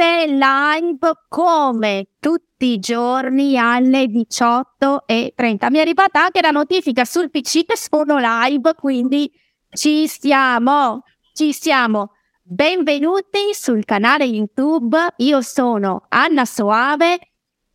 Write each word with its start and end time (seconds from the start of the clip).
nuovamente 0.00 0.26
live 0.26 1.12
come 1.28 2.08
tutti 2.18 2.72
i 2.72 2.78
giorni 2.78 3.58
alle 3.58 4.04
18.30. 4.04 5.70
Mi 5.70 5.78
è 5.78 5.80
arrivata 5.80 6.24
anche 6.24 6.40
la 6.40 6.50
notifica 6.50 7.04
sul 7.04 7.30
PC 7.30 7.66
che 7.66 7.76
sono 7.76 8.16
live, 8.18 8.74
quindi 8.74 9.30
ci 9.70 10.06
stiamo, 10.06 11.02
ci 11.34 11.52
stiamo. 11.52 12.12
Benvenuti 12.42 13.52
sul 13.52 13.84
canale 13.84 14.24
YouTube. 14.24 14.96
Io 15.18 15.42
sono 15.42 16.06
Anna 16.08 16.46
Soave. 16.46 17.18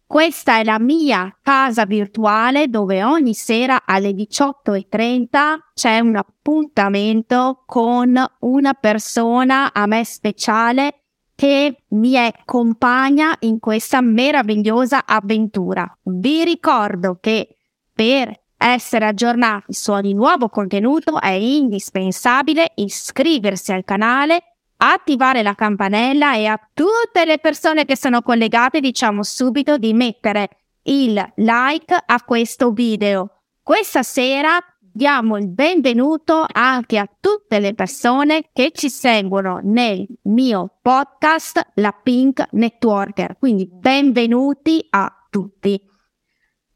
Questa 0.07 0.59
è 0.59 0.63
la 0.63 0.79
mia 0.79 1.35
casa 1.41 1.85
virtuale 1.85 2.67
dove 2.67 3.03
ogni 3.03 3.33
sera 3.33 3.83
alle 3.85 4.11
18.30 4.11 5.27
c'è 5.73 5.99
un 5.99 6.15
appuntamento 6.15 7.63
con 7.65 8.23
una 8.39 8.73
persona 8.73 9.73
a 9.73 9.87
me 9.87 10.05
speciale 10.05 11.04
che 11.35 11.83
mi 11.89 12.17
accompagna 12.17 13.35
in 13.41 13.59
questa 13.59 14.01
meravigliosa 14.01 15.05
avventura. 15.05 15.85
Vi 16.03 16.43
ricordo 16.43 17.17
che 17.19 17.57
per 17.93 18.39
essere 18.57 19.05
aggiornati 19.05 19.73
su 19.73 19.91
ogni 19.91 20.13
nuovo 20.13 20.47
contenuto 20.47 21.19
è 21.19 21.29
indispensabile 21.29 22.71
iscriversi 22.75 23.73
al 23.73 23.83
canale, 23.83 24.55
attivare 24.77 25.43
la 25.43 25.55
campanella 25.55 26.35
e 26.35 26.45
a 26.45 26.59
tutte 26.73 27.25
le 27.25 27.37
persone 27.39 27.85
che 27.85 27.97
sono 27.97 28.21
collegate 28.21 28.79
diciamo 28.79 29.21
subito 29.23 29.77
di 29.77 29.93
mettere 29.93 30.49
il 30.83 31.33
like 31.35 31.95
a 32.05 32.23
questo 32.23 32.71
video. 32.71 33.41
Questa 33.61 34.03
sera 34.03 34.57
diamo 34.95 35.35
il 35.35 35.49
benvenuto 35.49 36.45
anche 36.49 36.97
a 36.97 37.09
tutte 37.19 37.59
le 37.59 37.73
persone 37.73 38.51
che 38.53 38.71
ci 38.73 38.89
seguono 38.89 39.59
nel 39.61 40.07
mio 40.23 40.77
podcast 40.81 41.71
La 41.75 41.91
Pink 41.91 42.47
Networker. 42.51 43.35
Quindi 43.37 43.67
benvenuti 43.69 44.87
a 44.91 45.13
tutti. 45.29 45.77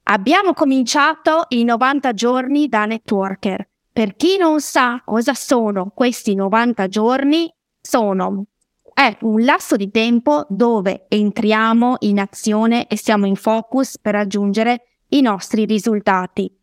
Abbiamo 0.04 0.52
cominciato 0.52 1.46
i 1.50 1.64
90 1.64 2.12
giorni 2.12 2.68
da 2.68 2.84
networker. 2.84 3.70
Per 3.90 4.18
chi 4.18 4.36
non 4.38 4.60
sa 4.60 5.02
cosa 5.06 5.34
sono 5.34 5.94
questi 5.96 6.36
90 6.36 6.88
giorni, 6.90 7.50
sono 7.80 8.48
è 8.94 9.18
un 9.22 9.46
lasso 9.46 9.78
di 9.78 9.92
tempo 9.92 10.46
dove 10.50 11.06
entriamo 11.08 11.96
in 12.00 12.20
azione 12.20 12.88
e 12.88 12.98
siamo 12.98 13.28
in 13.28 13.38
focus 13.38 13.98
per 13.98 14.14
raggiungere 14.16 14.98
i 15.12 15.22
nostri 15.22 15.64
risultati. 15.64 16.59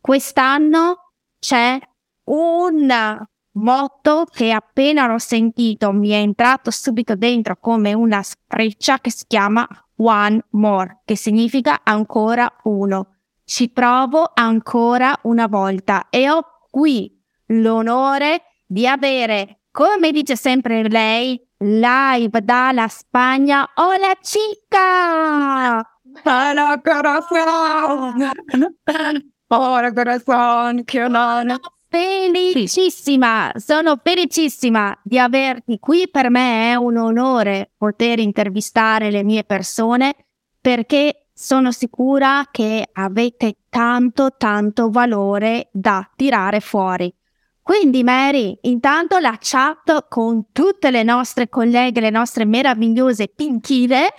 Quest'anno 0.00 1.12
c'è 1.38 1.78
un 2.24 3.26
motto 3.52 4.26
che 4.32 4.50
appena 4.50 5.06
l'ho 5.06 5.18
sentito 5.18 5.92
mi 5.92 6.10
è 6.10 6.16
entrato 6.16 6.70
subito 6.70 7.14
dentro 7.16 7.58
come 7.58 7.92
una 7.92 8.22
freccia 8.46 8.98
che 8.98 9.10
si 9.10 9.24
chiama 9.26 9.66
One 9.96 10.46
More, 10.50 11.02
che 11.04 11.16
significa 11.16 11.80
ancora 11.84 12.50
uno. 12.64 13.16
Ci 13.44 13.70
provo 13.70 14.30
ancora 14.32 15.18
una 15.24 15.46
volta 15.46 16.06
e 16.08 16.30
ho 16.30 16.42
qui 16.70 17.20
l'onore 17.46 18.42
di 18.66 18.86
avere, 18.86 19.62
come 19.70 20.12
dice 20.12 20.36
sempre 20.36 20.88
lei, 20.88 21.38
live 21.58 22.40
dalla 22.42 22.88
Spagna, 22.88 23.68
Hola 23.74 24.14
chica! 24.20 25.84
Hola 26.24 26.80
corazón! 26.82 28.30
Hola 29.52 29.92
corazón, 29.92 30.84
che 30.84 31.02
onore! 31.02 31.58
Felicissima, 31.88 33.50
sono 33.56 33.98
felicissima 34.00 34.96
di 35.02 35.18
averti 35.18 35.80
qui. 35.80 36.08
Per 36.08 36.30
me 36.30 36.70
è 36.70 36.76
un 36.76 36.96
onore 36.96 37.72
poter 37.76 38.20
intervistare 38.20 39.10
le 39.10 39.24
mie 39.24 39.42
persone 39.42 40.14
perché 40.60 41.30
sono 41.34 41.72
sicura 41.72 42.46
che 42.48 42.90
avete 42.92 43.56
tanto, 43.68 44.36
tanto 44.36 44.88
valore 44.88 45.68
da 45.72 46.08
tirare 46.14 46.60
fuori. 46.60 47.12
Quindi 47.60 48.04
Mary, 48.04 48.56
intanto 48.62 49.18
la 49.18 49.36
chat 49.40 50.06
con 50.08 50.52
tutte 50.52 50.92
le 50.92 51.02
nostre 51.02 51.48
colleghe, 51.48 52.00
le 52.00 52.10
nostre 52.10 52.44
meravigliose 52.44 53.26
pinchine, 53.34 54.14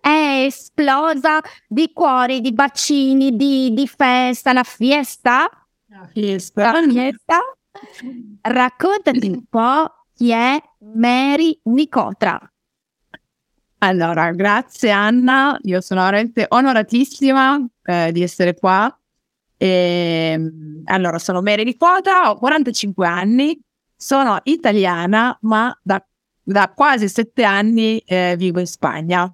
è 0.00 0.44
esplosa 0.46 1.40
di 1.66 1.92
cuori, 1.92 2.40
di 2.40 2.52
bacini, 2.52 3.36
di, 3.36 3.72
di 3.72 3.86
festa, 3.86 4.52
la 4.52 4.62
fiesta. 4.62 5.48
La 5.86 6.08
fiesta. 6.12 6.72
La 6.72 6.88
fiesta. 6.88 7.40
Raccontati 8.42 9.28
un 9.28 9.44
po' 9.48 10.04
chi 10.14 10.30
è 10.30 10.60
Mary 10.94 11.58
Nicotra. 11.64 12.40
Allora, 13.80 14.32
grazie 14.32 14.90
Anna, 14.90 15.56
io 15.62 15.80
sono 15.80 16.02
veramente 16.02 16.46
onoratissima 16.48 17.64
eh, 17.84 18.10
di 18.10 18.22
essere 18.22 18.54
qua. 18.54 18.92
E, 19.56 20.30
ehm, 20.34 20.82
allora, 20.86 21.18
sono 21.18 21.42
Mary 21.42 21.62
Nicotra, 21.62 22.30
ho 22.30 22.36
45 22.36 23.06
anni, 23.06 23.60
sono 23.96 24.40
italiana, 24.44 25.36
ma 25.42 25.76
da, 25.82 26.04
da 26.42 26.72
quasi 26.74 27.08
sette 27.08 27.44
anni 27.44 27.98
eh, 27.98 28.34
vivo 28.36 28.58
in 28.58 28.66
Spagna. 28.66 29.32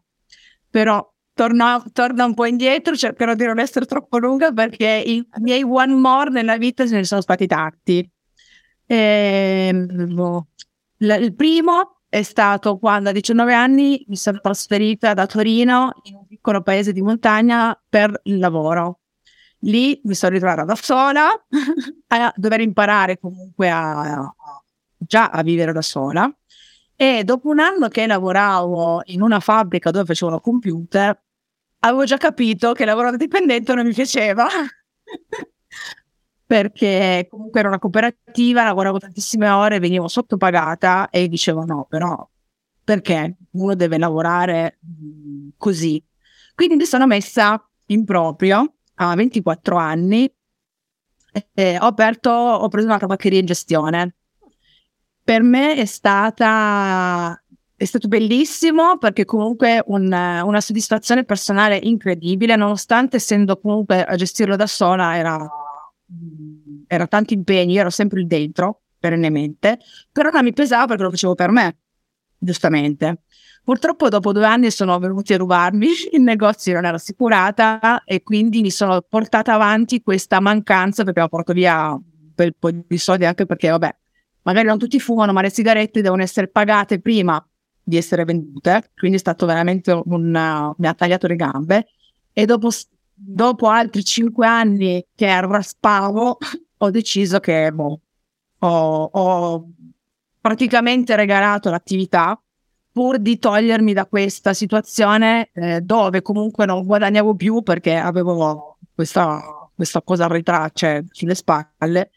Però 0.74 1.08
torno, 1.34 1.84
torno, 1.92 2.24
un 2.24 2.34
po' 2.34 2.46
indietro, 2.46 2.96
cercherò 2.96 3.34
di 3.34 3.44
non 3.44 3.60
essere 3.60 3.86
troppo 3.86 4.18
lunga 4.18 4.50
perché 4.50 5.04
i 5.06 5.24
miei 5.38 5.62
one 5.62 5.94
more 5.94 6.30
nella 6.30 6.56
vita 6.56 6.84
ce 6.84 6.96
ne 6.96 7.04
sono 7.04 7.20
stati 7.20 7.46
tanti. 7.46 8.10
E, 8.84 9.68
ehm, 9.70 10.46
il 10.98 11.34
primo 11.36 12.00
è 12.08 12.22
stato 12.22 12.76
quando 12.78 13.10
a 13.10 13.12
19 13.12 13.54
anni 13.54 14.04
mi 14.08 14.16
sono 14.16 14.40
trasferita 14.40 15.14
da 15.14 15.26
Torino 15.26 15.92
in 16.02 16.16
un 16.16 16.26
piccolo 16.26 16.60
paese 16.60 16.92
di 16.92 17.02
montagna 17.02 17.80
per 17.88 18.22
il 18.24 18.41
lavoro. 18.41 18.98
Lì 19.60 20.00
mi 20.02 20.14
sono 20.14 20.32
ritrovata 20.32 20.64
da 20.64 20.74
sola 20.74 21.28
a 22.08 22.32
dover 22.34 22.60
imparare 22.62 23.20
comunque 23.20 23.70
a, 23.70 24.00
a, 24.00 24.34
già 24.96 25.30
a 25.30 25.41
vivere 25.44 25.72
da 25.72 25.82
sola. 25.82 26.28
E 26.97 27.25
dopo 27.25 27.49
un 27.49 27.59
anno 27.59 27.88
che 27.88 28.06
lavoravo 28.06 29.03
in 29.06 29.21
una 29.22 29.41
fabbrica 29.41 29.91
dove 29.91 30.05
facevano 30.05 30.41
computer, 30.41 31.21
avevo 31.81 32.05
già 32.05 32.16
capito 32.16 32.72
che 32.72 32.84
lavorare 32.84 33.16
dipendente 33.16 33.75
non 33.75 33.87
mi 33.87 33.93
piaceva. 33.93 34.47
perché 36.47 37.27
comunque 37.28 37.60
era 37.60 37.69
una 37.69 37.78
cooperativa, 37.78 38.65
lavoravo 38.65 38.99
tantissime 38.99 39.49
ore, 39.49 39.78
venivo 39.78 40.09
sottopagata 40.09 41.09
e 41.10 41.27
dicevo 41.28 41.65
no, 41.65 41.87
però 41.88 42.28
perché 42.84 43.37
uno 43.53 43.75
deve 43.75 43.99
lavorare 43.99 44.78
così? 45.56 46.03
Quindi 46.54 46.77
mi 46.77 46.84
sono 46.84 47.06
messa 47.06 47.60
in 47.87 48.04
proprio 48.04 48.75
a 48.97 49.15
24 49.15 49.77
anni 49.77 50.33
e 51.53 51.78
ho 51.81 51.87
aperto, 51.87 52.31
ho 52.31 52.69
preso 52.69 52.87
una 52.87 52.99
tabaccheria 52.99 53.41
in 53.41 53.47
gestione. 53.47 54.16
Per 55.24 55.42
me 55.42 55.74
è 55.74 55.86
stata 55.86 57.38
è 57.76 57.84
stato 57.86 58.06
bellissimo 58.08 58.98
perché 58.98 59.24
comunque 59.24 59.82
un, 59.86 60.04
una 60.04 60.60
soddisfazione 60.60 61.24
personale 61.24 61.78
incredibile, 61.82 62.56
nonostante 62.56 63.16
essendo 63.16 63.58
comunque 63.58 64.04
a 64.04 64.14
gestirlo 64.16 64.54
da 64.54 64.66
sola 64.66 65.16
era 65.16 65.48
era 66.86 67.06
tanti 67.06 67.34
impegni, 67.34 67.76
ero 67.76 67.90
sempre 67.90 68.20
lì 68.20 68.26
dentro, 68.26 68.82
perennemente, 68.98 69.78
però 70.12 70.30
non 70.30 70.44
mi 70.44 70.52
pesava 70.52 70.86
perché 70.86 71.02
lo 71.02 71.10
facevo 71.10 71.34
per 71.34 71.50
me, 71.50 71.78
giustamente. 72.38 73.22
Purtroppo 73.62 74.09
dopo 74.09 74.32
due 74.32 74.44
anni 74.44 74.70
sono 74.70 74.98
venuti 74.98 75.32
a 75.32 75.38
rubarmi, 75.38 75.88
il 76.12 76.20
negozio 76.20 76.74
non 76.74 76.84
era 76.84 76.97
assicurata 76.97 78.04
e 78.04 78.22
quindi 78.22 78.60
mi 78.60 78.70
sono 78.70 79.00
portata 79.03 79.54
avanti 79.54 80.03
questa 80.03 80.41
mancanza 80.41 81.04
perché 81.04 81.20
ho 81.20 81.28
portato 81.28 81.53
via 81.53 81.92
un 81.92 82.03
bel 82.34 82.54
po' 82.56 82.70
di 82.70 82.98
soldi 82.98 83.24
anche 83.24 83.47
perché, 83.47 83.70
vabbè, 83.70 83.97
magari 84.44 84.66
non 84.66 84.78
tutti 84.78 84.98
fumano, 85.00 85.32
ma 85.32 85.42
le 85.42 85.50
sigarette 85.50 86.00
devono 86.00 86.22
essere 86.22 86.48
pagate 86.48 87.00
prima 87.00 87.44
di 87.82 87.96
essere 87.98 88.24
vendute, 88.24 88.91
quindi 88.96 89.18
è 89.18 89.20
stato 89.20 89.44
veramente 89.44 89.92
un... 89.92 90.74
mi 90.76 90.86
ha 90.86 90.94
tagliato 90.94 91.26
le 91.26 91.36
gambe. 91.36 91.86
E 92.32 92.46
dopo 92.46 92.70
dopo 93.14 93.68
altri 93.68 94.04
cinque 94.04 94.46
anni 94.46 95.06
che 95.14 95.41
raspavo, 95.41 96.38
ho 96.78 96.91
deciso 96.91 97.41
che 97.41 97.70
boh, 97.72 98.00
ho, 98.58 99.02
ho 99.04 99.68
praticamente 100.41 101.16
regalato 101.16 101.70
l'attività 101.70 102.38
pur 102.92 103.18
di 103.18 103.38
togliermi 103.38 103.92
da 103.92 104.06
questa 104.06 104.52
situazione 104.52 105.50
eh, 105.52 105.80
dove 105.80 106.22
comunque 106.22 106.64
non 106.64 106.84
guadagnavo 106.84 107.34
più 107.34 107.62
perché 107.62 107.96
avevo 107.96 108.78
questa, 108.94 109.42
questa 109.74 110.00
cosa 110.02 110.26
arretrata 110.26 110.70
cioè, 110.72 111.04
sulle 111.10 111.34
spalle 111.34 112.10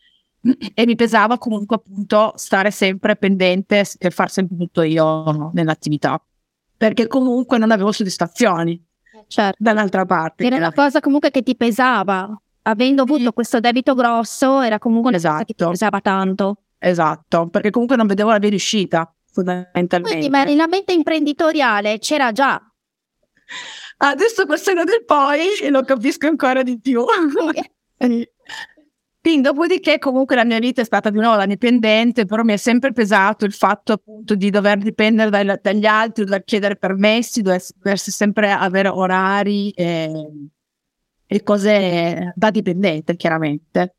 e 0.74 0.86
mi 0.86 0.96
pesava 0.96 1.38
comunque 1.38 1.76
appunto 1.76 2.34
stare 2.36 2.72
sempre 2.72 3.16
pendente 3.16 3.84
e 3.98 4.10
far 4.12 4.30
sempre 4.30 4.56
tutto 4.58 4.82
io 4.82 5.52
nell'attività 5.54 6.22
perché 6.78 7.08
comunque 7.08 7.58
non 7.58 7.72
avevo 7.72 7.92
soddisfazioni 7.92 8.82
certo. 9.28 9.58
dall'altra 9.60 10.06
parte. 10.06 10.46
Era 10.46 10.58
una 10.58 10.72
cosa 10.72 11.00
comunque 11.00 11.32
che 11.32 11.42
ti 11.42 11.56
pesava, 11.56 12.40
avendo 12.64 13.02
avuto 13.02 13.24
sì. 13.24 13.32
questo 13.32 13.60
debito 13.60 13.96
grosso, 13.96 14.62
era 14.62 14.78
comunque 14.78 15.10
una 15.10 15.18
esatto. 15.18 15.34
cosa 15.34 15.46
che 15.46 15.54
ti 15.54 15.64
esatto. 15.64 15.72
pesava 15.72 16.02
tanto. 16.02 16.58
Esatto, 16.80 17.48
perché 17.48 17.72
comunque 17.72 17.96
non 17.98 18.06
vedevo 18.06 18.30
la 18.30 18.38
via 18.38 18.50
di 18.50 18.56
uscita. 18.56 19.12
fondamentalmente. 19.32 20.18
Quindi, 20.18 20.30
ma 20.30 20.46
la 20.46 20.68
mente 20.68 20.94
imprenditoriale 20.94 21.98
c'era 21.98 22.32
già. 22.32 22.62
Adesso 24.00 24.46
col 24.46 24.60
senno 24.60 24.84
del 24.84 25.04
poi 25.04 25.70
lo 25.70 25.84
capisco 25.84 26.28
ancora 26.28 26.62
di 26.62 26.80
più. 26.80 27.04
Quindi, 29.28 29.50
dopodiché, 29.50 30.00
comunque 30.00 30.38
la 30.38 30.46
mia 30.46 30.58
vita 30.58 30.80
è 30.80 30.86
stata 30.86 31.10
di 31.10 31.20
nuovo 31.20 31.36
da 31.36 31.46
dipendente, 31.46 32.24
però 32.24 32.44
mi 32.44 32.54
è 32.54 32.58
sempre 32.58 32.94
pesato 32.94 33.44
il 33.44 33.52
fatto 33.52 33.92
appunto 33.92 34.36
di 34.36 34.50
dover 34.50 34.78
dipendere 34.78 35.30
dai, 35.30 35.60
dagli 35.62 35.86
altri, 35.86 36.24
dover 36.24 36.46
chiedere 36.46 36.78
permessi, 36.78 37.42
dover, 37.42 37.62
sempre 38.00 38.52
avere 38.52 38.88
orari 38.88 39.72
e, 39.72 40.32
e, 41.26 41.44
cose 41.44 42.32
da 42.38 42.52
dipendente, 42.52 43.18
chiaramente. 43.18 43.96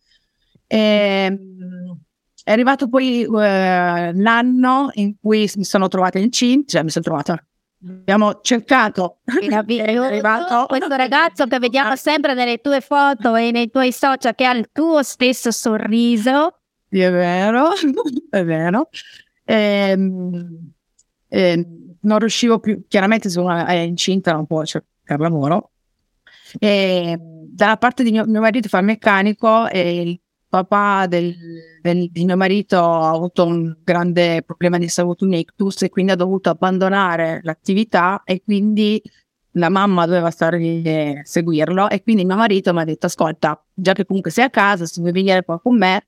E, 0.66 0.78
ehm, 0.78 2.00
è 2.42 2.50
arrivato 2.50 2.88
poi 2.88 3.26
uh, 3.26 3.30
l'anno 3.34 4.88
in 4.94 5.16
cui 5.20 5.50
mi 5.56 5.64
sono 5.64 5.88
trovata 5.88 6.18
incinta, 6.18 6.72
cioè 6.72 6.82
mi 6.84 6.90
sono 6.90 7.04
trovata 7.04 7.47
Abbiamo 7.86 8.40
cercato 8.42 9.18
arrivato 9.24 10.66
questo 10.66 10.94
ragazzo 10.96 11.46
che 11.46 11.58
vediamo 11.60 11.94
sempre 11.94 12.34
nelle 12.34 12.58
tue 12.58 12.80
foto 12.80 13.36
e 13.36 13.52
nei 13.52 13.70
tuoi 13.70 13.92
social 13.92 14.34
che 14.34 14.44
ha 14.44 14.52
il 14.52 14.70
tuo 14.72 15.02
stesso 15.02 15.52
sorriso. 15.52 16.58
Sì, 16.90 17.00
è 17.00 17.10
vero, 17.10 17.68
è 18.30 18.44
vero. 18.44 18.88
E, 19.44 19.54
ehm, 19.54 20.70
e, 21.28 21.50
ehm, 21.50 21.96
non 22.00 22.18
riuscivo 22.18 22.58
più, 22.58 22.84
chiaramente 22.88 23.28
è 23.28 23.74
incinta 23.74 24.32
non 24.32 24.46
può 24.46 24.64
cercare 24.64 25.22
lavoro. 25.22 25.70
E 26.58 27.16
dalla 27.20 27.76
parte 27.76 28.02
di 28.02 28.10
mio, 28.10 28.24
mio 28.24 28.40
marito 28.40 28.68
fa 28.68 28.78
il 28.78 28.86
meccanico 28.86 29.68
e 29.68 30.20
papà 30.48 31.06
del, 31.06 31.34
del, 31.82 32.10
di 32.10 32.24
mio 32.24 32.36
marito 32.36 32.78
ha 32.78 33.10
avuto 33.10 33.44
un 33.44 33.76
grande 33.84 34.42
problema 34.42 34.78
di 34.78 34.88
salute, 34.88 35.24
un 35.24 35.34
ictus, 35.34 35.82
e 35.82 35.90
quindi 35.90 36.12
ha 36.12 36.16
dovuto 36.16 36.50
abbandonare 36.50 37.40
l'attività 37.42 38.22
e 38.24 38.42
quindi 38.42 39.00
la 39.52 39.68
mamma 39.68 40.06
doveva 40.06 40.30
stare 40.30 40.58
lì 40.58 40.88
a 40.88 41.24
seguirlo 41.24 41.88
e 41.90 42.02
quindi 42.02 42.24
mio 42.24 42.36
marito 42.36 42.72
mi 42.72 42.80
ha 42.80 42.84
detto 42.84 43.06
ascolta, 43.06 43.62
già 43.74 43.92
che 43.92 44.04
comunque 44.04 44.30
sei 44.30 44.44
a 44.44 44.50
casa, 44.50 44.86
se 44.86 45.00
vuoi 45.00 45.12
venire 45.12 45.44
qua 45.44 45.60
con 45.60 45.76
me, 45.76 46.06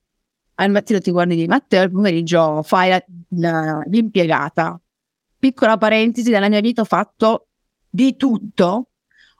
al 0.55 0.71
mattino 0.71 1.01
ti 1.01 1.11
guardi 1.11 1.37
di 1.37 1.47
Matteo, 1.47 1.83
al 1.83 1.91
pomeriggio 1.91 2.63
fai 2.63 2.91
la, 2.91 3.05
la, 3.31 3.83
l'impiegata. 3.87 4.81
Piccola 5.39 5.79
parentesi, 5.79 6.31
nella 6.31 6.51
mia 6.51 6.61
vita 6.61 6.83
ho 6.83 6.85
fatto 6.85 7.49
di 7.89 8.15
tutto, 8.17 8.91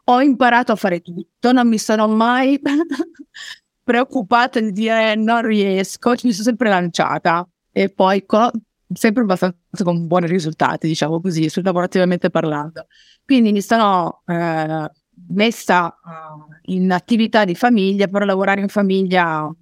ho 0.05 0.21
imparato 0.23 0.73
a 0.73 0.77
fare 0.77 1.01
tutto, 1.03 1.53
non 1.53 1.69
mi 1.69 1.79
sono 1.79 2.09
mai 2.09 2.59
preoccupata 3.91 4.61
di 4.61 4.71
dire 4.71 5.17
non 5.17 5.43
riesco, 5.43 6.11
mi 6.11 6.31
sono 6.31 6.45
sempre 6.45 6.69
lanciata 6.69 7.45
e 7.73 7.89
poi 7.89 8.25
co- 8.25 8.53
sempre 8.93 9.23
abbastanza 9.23 9.83
con 9.83 10.07
buoni 10.07 10.29
risultati, 10.29 10.87
diciamo 10.87 11.21
così, 11.21 11.49
sul 11.49 11.65
lavorativamente 11.65 12.31
parlando. 12.31 12.87
Quindi 13.25 13.51
mi 13.51 13.61
sono 13.61 14.23
eh, 14.27 14.89
messa 15.31 15.87
uh, 15.87 16.73
in 16.73 16.93
attività 16.93 17.45
di 17.45 17.57
famiglia, 17.57 18.07
però 18.07 18.25
lavorare 18.25 18.61
in 18.61 18.69
famiglia 18.69 19.53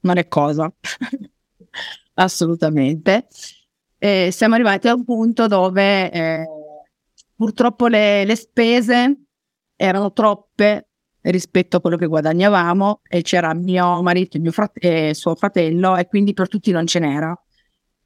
non 0.00 0.16
è 0.16 0.28
cosa, 0.28 0.72
assolutamente. 2.14 3.26
E 3.98 4.28
siamo 4.30 4.54
arrivati 4.54 4.86
a 4.86 4.94
un 4.94 5.02
punto 5.02 5.48
dove 5.48 6.12
eh, 6.12 6.46
purtroppo 7.34 7.88
le, 7.88 8.24
le 8.24 8.36
spese 8.36 9.22
erano 9.74 10.12
troppe 10.12 10.90
rispetto 11.30 11.76
a 11.76 11.80
quello 11.80 11.96
che 11.96 12.06
guadagnavamo 12.06 13.00
e 13.08 13.22
c'era 13.22 13.54
mio 13.54 14.02
marito 14.02 14.38
mio 14.38 14.52
frate- 14.52 15.08
e 15.08 15.14
suo 15.14 15.34
fratello 15.34 15.96
e 15.96 16.06
quindi 16.06 16.34
per 16.34 16.48
tutti 16.48 16.70
non 16.70 16.86
ce 16.86 16.98
n'era 16.98 17.38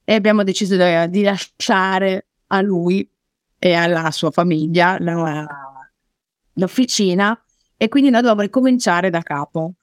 e 0.04 0.14
abbiamo 0.14 0.42
deciso 0.42 0.76
di, 0.76 1.10
di 1.10 1.22
lasciare 1.22 2.28
a 2.48 2.60
lui 2.60 3.08
e 3.58 3.74
alla 3.74 4.10
sua 4.10 4.30
famiglia 4.30 4.96
la, 5.00 5.46
l'officina 6.54 7.38
e 7.76 7.88
quindi 7.88 8.10
noi 8.10 8.20
dovevamo 8.20 8.44
ricominciare 8.44 9.10
da 9.10 9.20
capo. 9.22 9.74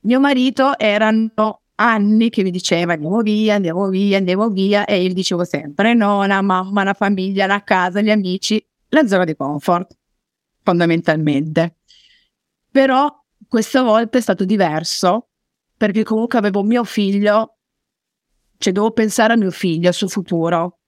Mio 0.00 0.18
marito 0.18 0.78
erano 0.78 1.60
anni 1.76 2.30
che 2.30 2.42
mi 2.42 2.50
diceva 2.50 2.94
andiamo 2.94 3.20
via, 3.20 3.54
andiamo 3.54 3.88
via, 3.88 4.18
andiamo 4.18 4.48
via 4.48 4.84
e 4.84 5.02
io 5.02 5.12
dicevo 5.14 5.44
sempre 5.44 5.94
no, 5.94 6.24
la 6.26 6.42
mamma, 6.42 6.84
la 6.84 6.94
famiglia, 6.94 7.46
la 7.46 7.62
casa, 7.62 8.00
gli 8.00 8.10
amici, 8.10 8.64
la 8.88 9.06
zona 9.06 9.24
di 9.24 9.36
comfort 9.36 9.96
fondamentalmente. 10.62 11.76
Però 12.70 13.08
questa 13.48 13.82
volta 13.82 14.18
è 14.18 14.20
stato 14.20 14.44
diverso 14.44 15.30
perché 15.76 16.02
comunque 16.04 16.38
avevo 16.38 16.62
mio 16.62 16.84
figlio, 16.84 17.56
cioè 18.58 18.72
devo 18.72 18.90
pensare 18.92 19.32
a 19.32 19.36
mio 19.36 19.50
figlio, 19.50 19.88
al 19.88 19.94
suo 19.94 20.08
futuro. 20.08 20.78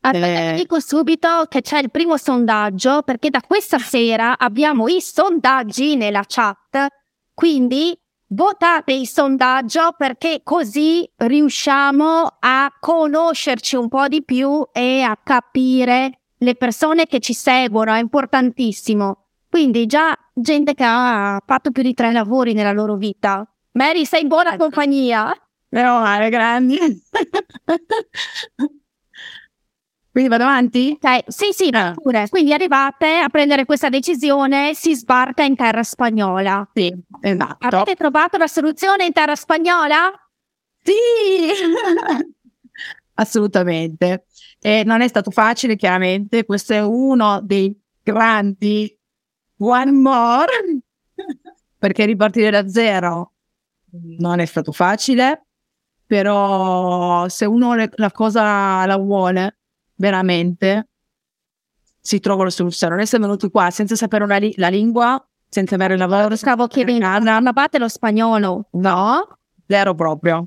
Aspetta, 0.00 0.52
eh... 0.52 0.56
dico 0.56 0.80
subito 0.80 1.46
che 1.48 1.60
c'è 1.60 1.78
il 1.78 1.90
primo 1.90 2.16
sondaggio 2.16 3.02
perché 3.02 3.30
da 3.30 3.42
questa 3.46 3.78
sera 3.78 4.38
abbiamo 4.38 4.88
i 4.88 5.00
sondaggi 5.00 5.94
nella 5.94 6.24
chat, 6.26 6.86
quindi 7.34 7.96
votate 8.28 8.92
il 8.92 9.06
sondaggio 9.06 9.94
perché 9.96 10.40
così 10.42 11.08
riusciamo 11.16 12.36
a 12.38 12.72
conoscerci 12.80 13.76
un 13.76 13.88
po' 13.88 14.08
di 14.08 14.24
più 14.24 14.66
e 14.72 15.02
a 15.02 15.18
capire 15.22 16.20
le 16.38 16.54
persone 16.54 17.06
che 17.06 17.20
ci 17.20 17.34
seguono, 17.34 17.92
è 17.92 18.00
importantissimo. 18.00 19.26
Quindi 19.50 19.86
già 19.86 20.16
gente 20.32 20.74
che 20.74 20.84
ha 20.86 21.42
fatto 21.44 21.72
più 21.72 21.82
di 21.82 21.92
tre 21.92 22.12
lavori 22.12 22.52
nella 22.52 22.70
loro 22.70 22.94
vita. 22.94 23.44
Mary, 23.72 24.04
sei 24.04 24.22
in 24.22 24.28
buona 24.28 24.54
ecco. 24.54 24.62
compagnia. 24.62 25.34
Meno 25.70 25.98
male, 25.98 26.28
grandi. 26.30 26.78
Quindi 30.12 30.30
vado 30.30 30.44
avanti? 30.44 30.92
Okay. 30.96 31.22
Sì, 31.26 31.52
sì, 31.52 31.68
ah. 31.72 31.94
pure. 31.94 32.28
Quindi 32.28 32.52
arrivate 32.52 33.18
a 33.18 33.28
prendere 33.28 33.64
questa 33.64 33.88
decisione, 33.88 34.74
si 34.74 34.94
sbarca 34.94 35.42
in 35.42 35.56
terra 35.56 35.82
spagnola. 35.82 36.68
Sì, 36.72 36.92
esatto. 37.20 37.66
Avete 37.66 37.96
trovato 37.96 38.36
la 38.36 38.46
soluzione 38.46 39.04
in 39.04 39.12
terra 39.12 39.34
spagnola? 39.34 40.12
Sì! 40.82 40.92
Assolutamente. 43.14 44.26
E 44.60 44.84
non 44.84 45.00
è 45.00 45.08
stato 45.08 45.32
facile, 45.32 45.74
chiaramente. 45.74 46.44
Questo 46.44 46.72
è 46.72 46.82
uno 46.82 47.40
dei 47.42 47.76
grandi 48.02 48.96
one 49.60 49.92
more, 49.92 50.82
perché 51.78 52.04
ripartire 52.04 52.50
da 52.50 52.68
zero 52.68 53.32
non 54.18 54.40
è 54.40 54.44
stato 54.46 54.72
facile, 54.72 55.46
però 56.06 57.28
se 57.28 57.44
uno 57.44 57.74
le, 57.74 57.90
la 57.94 58.10
cosa 58.10 58.84
la 58.86 58.96
vuole 58.96 59.58
veramente, 59.94 60.88
si 62.00 62.18
trova 62.20 62.44
la 62.44 62.50
soluzione. 62.50 62.96
Noi 62.96 63.06
siamo 63.06 63.26
venuti 63.26 63.50
qua 63.50 63.70
senza 63.70 63.94
sapere 63.94 64.24
una 64.24 64.38
li- 64.38 64.54
la 64.56 64.68
lingua, 64.68 65.22
senza 65.48 65.74
avere 65.74 65.94
il 65.94 66.00
lavoro. 66.00 66.34
Stavo 66.34 66.66
chiedendo, 66.66 67.52
parte 67.52 67.78
lo 67.78 67.88
spagnolo? 67.88 68.68
No, 68.72 69.38
zero 69.66 69.94
proprio. 69.94 70.46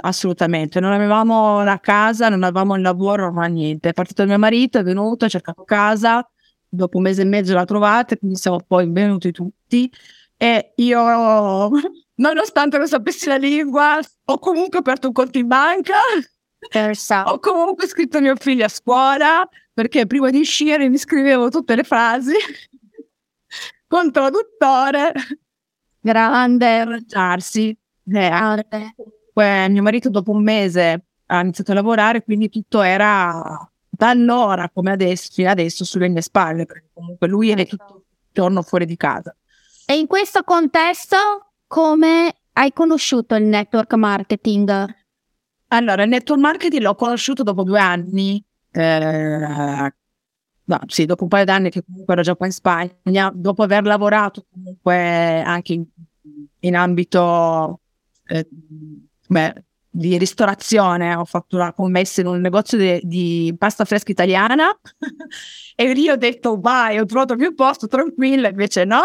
Assolutamente, 0.00 0.80
non 0.80 0.92
avevamo 0.92 1.62
la 1.62 1.78
casa, 1.80 2.28
non 2.28 2.42
avevamo 2.42 2.74
il 2.74 2.82
lavoro, 2.82 3.30
non 3.30 3.52
niente. 3.52 3.90
È 3.90 3.92
partito 3.94 4.26
mio 4.26 4.38
marito, 4.38 4.78
è 4.78 4.82
venuto, 4.82 5.24
ha 5.24 5.28
cercato 5.28 5.64
casa, 5.64 6.28
dopo 6.68 6.96
un 6.98 7.04
mese 7.04 7.22
e 7.22 7.24
mezzo 7.24 7.54
la 7.54 7.64
trovate, 7.64 8.18
quindi 8.18 8.36
siamo 8.36 8.60
poi 8.66 8.90
venuti 8.90 9.32
tutti 9.32 9.90
e 10.36 10.72
io, 10.76 11.70
nonostante 12.16 12.78
non 12.78 12.86
sapessi 12.86 13.28
la 13.28 13.36
lingua, 13.36 13.98
ho 14.24 14.38
comunque 14.38 14.78
aperto 14.78 15.08
un 15.08 15.12
conto 15.12 15.38
in 15.38 15.46
banca, 15.46 15.96
ho 17.24 17.38
comunque 17.38 17.86
scritto 17.86 18.20
mio 18.20 18.36
figlio 18.36 18.64
a 18.64 18.68
scuola, 18.68 19.48
perché 19.72 20.06
prima 20.06 20.30
di 20.30 20.40
uscire 20.40 20.88
mi 20.88 20.98
scrivevo 20.98 21.50
tutte 21.50 21.74
le 21.76 21.84
frasi 21.84 22.34
con 23.86 24.10
traduttore. 24.12 25.12
Grande. 26.00 26.78
Arrangiarsi. 26.78 27.76
Eh, 28.10 29.68
mio 29.68 29.82
marito 29.82 30.10
dopo 30.10 30.32
un 30.32 30.42
mese 30.42 31.04
ha 31.26 31.40
iniziato 31.40 31.72
a 31.72 31.74
lavorare, 31.74 32.24
quindi 32.24 32.48
tutto 32.48 32.82
era 32.82 33.70
da 33.98 34.10
allora 34.10 34.70
come 34.70 34.92
adesso, 34.92 35.28
fino 35.32 35.50
adesso 35.50 35.84
sulle 35.84 36.08
mie 36.08 36.22
spalle, 36.22 36.66
perché 36.66 36.90
comunque 36.92 37.26
lui 37.26 37.50
è 37.50 37.66
tutto 37.66 37.94
il 37.96 38.30
giorno 38.32 38.62
fuori 38.62 38.86
di 38.86 38.96
casa. 38.96 39.34
E 39.84 39.98
in 39.98 40.06
questo 40.06 40.44
contesto 40.44 41.16
come 41.66 42.32
hai 42.52 42.72
conosciuto 42.72 43.34
il 43.34 43.42
network 43.42 43.94
marketing? 43.94 44.94
Allora, 45.68 46.04
il 46.04 46.10
network 46.10 46.40
marketing 46.40 46.82
l'ho 46.82 46.94
conosciuto 46.94 47.42
dopo 47.42 47.64
due 47.64 47.80
anni, 47.80 48.42
eh, 48.70 49.92
no, 50.64 50.80
sì, 50.86 51.04
dopo 51.04 51.24
un 51.24 51.28
paio 51.28 51.44
d'anni 51.44 51.68
che 51.68 51.82
comunque 51.84 52.14
ero 52.14 52.22
già 52.22 52.36
qua 52.36 52.46
in 52.46 52.52
Spagna, 52.52 53.32
dopo 53.34 53.64
aver 53.64 53.82
lavorato 53.82 54.46
comunque 54.48 55.42
anche 55.42 55.72
in, 55.72 55.84
in 56.60 56.76
ambito 56.76 57.80
eh, 58.26 58.48
beh, 59.26 59.64
di 59.90 60.18
ristorazione, 60.18 61.14
ho 61.14 61.24
fatto 61.24 61.56
una 61.56 61.72
commessa 61.72 62.20
in 62.20 62.26
un 62.26 62.40
negozio 62.40 62.78
de, 62.78 63.00
di 63.02 63.54
pasta 63.56 63.84
fresca 63.84 64.12
italiana 64.12 64.78
e 65.74 65.92
lì 65.92 66.08
ho 66.08 66.16
detto 66.16 66.60
vai, 66.60 66.98
ho 66.98 67.04
trovato 67.04 67.36
più 67.36 67.54
posto, 67.54 67.86
tranquilla, 67.86 68.48
invece 68.48 68.84
no. 68.84 69.02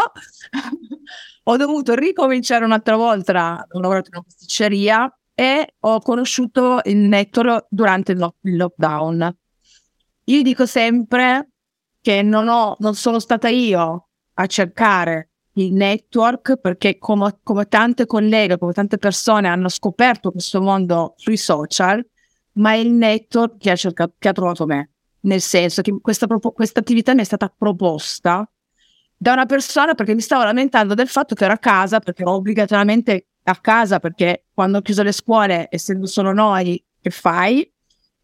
ho 1.46 1.58
dovuto 1.58 1.94
ricominciare 1.96 2.66
un'altra 2.66 2.96
volta, 2.96 3.66
ho 3.70 3.80
lavorato 3.80 4.10
in 4.10 4.18
una 4.18 4.24
pasticceria 4.24 5.18
e 5.34 5.76
ho 5.80 6.00
conosciuto 6.00 6.80
il 6.84 6.98
network 6.98 7.66
durante 7.70 8.12
il, 8.12 8.20
lo- 8.20 8.36
il 8.42 8.56
lockdown. 8.56 9.38
Io 10.26 10.42
dico 10.42 10.66
sempre 10.66 11.50
che 12.02 12.22
non, 12.22 12.48
ho, 12.48 12.76
non 12.80 12.96
sono 12.96 13.20
stata 13.20 13.50
io 13.50 14.10
a 14.36 14.46
cercare 14.46 15.33
il 15.54 15.74
network 15.74 16.58
perché 16.58 16.98
come, 16.98 17.40
come 17.44 17.68
tante 17.68 18.06
colleghe, 18.06 18.58
come 18.58 18.74
tante 18.74 18.98
persone 18.98 19.48
hanno 19.48 19.70
scoperto 19.70 20.32
questo 20.32 20.62
mondo 20.62 21.14
sui 21.18 21.38
social, 21.38 22.06
ma 22.54 22.74
è 22.74 22.78
il 22.78 22.92
network 22.92 23.58
che 23.58 23.72
ha, 23.72 23.76
cercato, 23.76 24.16
che 24.18 24.30
ha 24.30 24.34
trovato 24.34 24.66
me. 24.66 24.92
Nel 25.22 25.42
senso 25.42 25.82
che 25.82 25.96
questa, 26.02 26.28
questa 26.28 26.80
attività 26.80 27.14
mi 27.14 27.22
è 27.22 27.24
stata 27.24 27.54
proposta 27.56 28.48
da 29.16 29.32
una 29.32 29.46
persona 29.46 29.94
perché 29.94 30.14
mi 30.14 30.22
stavo 30.22 30.44
lamentando 30.44 30.96
del 30.96 31.08
fatto 31.08 31.34
che 31.36 31.46
ero 31.46 31.54
a 31.54 31.58
casa, 31.58 32.00
perché 32.00 32.24
ero 32.24 32.34
obbligatoriamente 32.34 33.28
a 33.44 33.56
casa, 33.56 34.00
perché 34.00 34.46
quando 34.54 34.80
ho 34.80 34.82
chiuso 34.82 35.04
le 35.04 35.12
scuole, 35.12 35.68
essendo 35.70 36.08
solo 36.08 36.34
noi, 36.34 36.84
che 37.00 37.10
fai? 37.10 37.70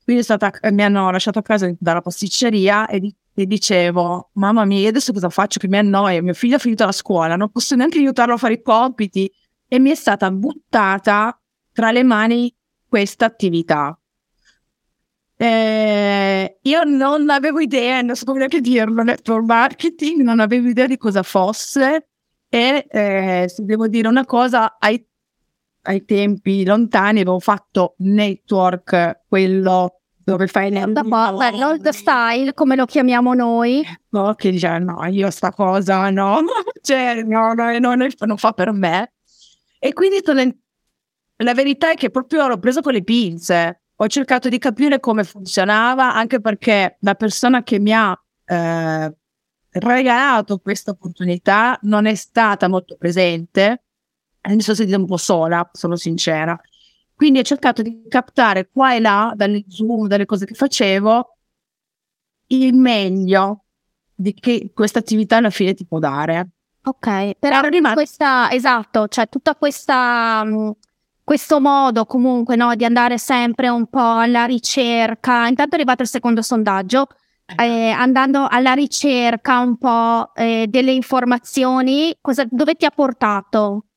Quindi 0.04 0.24
stata, 0.24 0.52
mi 0.72 0.84
hanno 0.84 1.10
lasciato 1.12 1.40
a 1.40 1.44
casa 1.44 1.72
dalla 1.80 2.02
pasticceria 2.02 2.88
e, 2.88 3.14
e 3.42 3.46
dicevo, 3.46 4.32
mamma 4.34 4.66
mia, 4.66 4.90
adesso 4.90 5.14
cosa 5.14 5.30
faccio 5.30 5.62
che 5.62 5.70
mi 5.70 5.78
annoia? 5.78 6.22
Mio 6.22 6.34
figlio 6.34 6.58
ha 6.58 6.60
finito 6.60 6.84
la 6.84 6.92
scuola, 6.92 7.38
non 7.38 7.50
posso 7.50 7.74
neanche 7.76 7.98
aiutarlo 7.98 8.34
a 8.34 8.38
fare 8.38 8.56
i 8.56 8.62
compiti. 8.62 9.32
E 9.66 9.80
mi 9.80 9.92
è 9.92 9.96
stata 9.96 10.30
buttata 10.30 11.40
tra 11.72 11.92
le 11.92 12.04
mani 12.04 12.54
questa 12.86 13.26
attività. 13.26 13.98
Eh, 15.38 16.58
io 16.62 16.84
non 16.84 17.30
avevo 17.30 17.62
idea, 17.62 18.02
non 18.02 18.18
sapevo 18.18 18.40
neanche 18.40 18.60
dirlo, 18.60 19.04
network 19.04 19.46
marketing, 19.46 20.22
non 20.22 20.42
avevo 20.42 20.68
idea 20.68 20.88
di 20.88 20.98
cosa 20.98 21.24
fosse 21.24 22.10
e 22.50 22.88
eh, 22.90 23.46
se 23.48 23.64
devo 23.64 23.88
dire 23.88 24.10
una 24.10 24.26
cosa, 24.26 24.76
ai, 24.80 25.02
ai, 25.84 26.04
tempi 26.04 26.66
lontani 26.66 27.22
avevo 27.22 27.40
fatto 27.40 27.94
network, 28.00 29.22
quello 29.30 29.99
dove 30.30 30.48
fai 30.48 30.72
l'old 30.72 31.90
style, 31.90 32.54
come 32.54 32.76
lo 32.76 32.86
chiamiamo 32.86 33.34
noi. 33.34 33.84
No, 34.10 34.34
che 34.36 34.52
dice 34.52 34.80
no, 34.80 35.06
io 35.06 35.30
sta 35.30 35.52
cosa 35.52 36.10
no, 36.10 36.42
cioè, 36.82 37.24
no, 37.24 37.54
no, 37.54 37.78
no, 37.78 37.96
non 37.96 38.38
fa 38.38 38.52
per 38.54 38.72
me. 38.72 39.14
E 39.80 39.94
quindi 39.94 40.22
la 41.38 41.54
verità 41.54 41.92
è 41.92 41.96
che 41.96 42.10
proprio 42.10 42.48
l'ho 42.48 42.60
preso 42.60 42.82
con 42.82 42.94
le 42.94 43.04
pinze 43.04 43.82
ho 44.02 44.08
cercato 44.08 44.48
di 44.48 44.60
capire 44.60 45.00
come 45.02 45.26
funzionava, 45.26 46.14
anche 46.14 46.40
perché 46.40 46.98
la 47.02 47.16
persona 47.16 47.64
che 47.64 47.80
mi 47.80 47.92
ha 47.94 48.18
eh, 48.46 49.14
regalato 49.72 50.60
questa 50.60 50.92
opportunità 50.92 51.78
non 51.82 52.06
è 52.06 52.16
stata 52.16 52.70
molto 52.70 52.96
presente, 52.96 53.84
mi 54.48 54.62
sono 54.62 54.78
sentita 54.78 54.98
un 54.98 55.06
po' 55.06 55.18
sola, 55.18 55.70
sono 55.74 55.98
sincera. 55.98 56.58
Quindi 57.20 57.40
ho 57.40 57.44
cercato 57.44 57.82
di 57.82 58.06
captare 58.08 58.70
qua 58.72 58.96
e 58.96 59.02
là, 59.02 59.34
dalle 59.36 59.66
Zoom, 59.68 60.08
dalle 60.08 60.26
cose 60.26 60.46
che 60.46 60.54
facevo, 60.54 61.36
il 62.48 62.74
meglio 62.74 63.66
di 64.16 64.34
che 64.34 64.72
questa 64.74 65.00
attività 65.00 65.36
alla 65.36 65.50
fine 65.50 65.74
ti 65.74 65.86
può 65.86 66.00
dare. 66.00 66.48
Ok, 66.82 67.34
però 67.38 67.60
questa, 67.92 68.50
esatto, 68.52 69.10
cioè 69.10 69.28
tutta 69.28 69.58
questa 69.58 70.46
mh, 70.46 70.72
questo 71.26 71.60
modo 71.60 72.06
comunque 72.06 72.56
no, 72.56 72.74
di 72.76 72.86
andare 72.86 73.18
sempre 73.18 73.68
un 73.68 73.88
po' 73.88 74.14
alla 74.14 74.46
ricerca. 74.46 75.46
Intanto 75.46 75.76
è 75.76 75.76
arrivato 75.76 76.04
il 76.04 76.08
secondo 76.08 76.42
sondaggio, 76.42 77.08
eh, 77.58 77.90
andando 77.90 78.48
alla 78.50 78.72
ricerca 78.72 79.60
un 79.60 79.78
po' 79.78 80.34
eh, 80.36 80.68
delle 80.70 80.94
informazioni, 80.94 82.16
cosa, 82.22 82.48
dove 82.50 82.76
ti 82.76 82.86
ha 82.86 82.92
portato? 82.92 83.88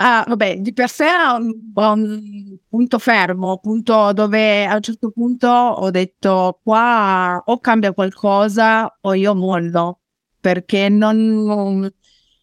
Ah, 0.00 0.24
vabbè, 0.28 0.58
di 0.60 0.72
per 0.72 0.88
sé 0.88 1.06
è 1.06 1.32
un 1.36 1.52
buon 1.56 2.60
punto 2.68 2.98
fermo, 3.00 3.58
punto 3.58 4.12
dove 4.12 4.64
a 4.64 4.76
un 4.76 4.80
certo 4.82 5.10
punto 5.10 5.48
ho 5.48 5.90
detto 5.90 6.60
qua 6.62 7.42
o 7.44 7.58
cambia 7.58 7.92
qualcosa 7.92 8.96
o 9.00 9.14
io 9.14 9.34
mollo, 9.34 10.00
perché 10.40 10.88
non, 10.88 11.92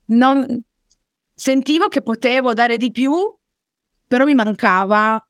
non 0.07 0.63
sentivo 1.33 1.87
che 1.87 2.01
potevo 2.01 2.53
dare 2.53 2.75
di 2.77 2.91
più 2.91 3.13
però 4.07 4.25
mi 4.25 4.35
mancava 4.35 5.25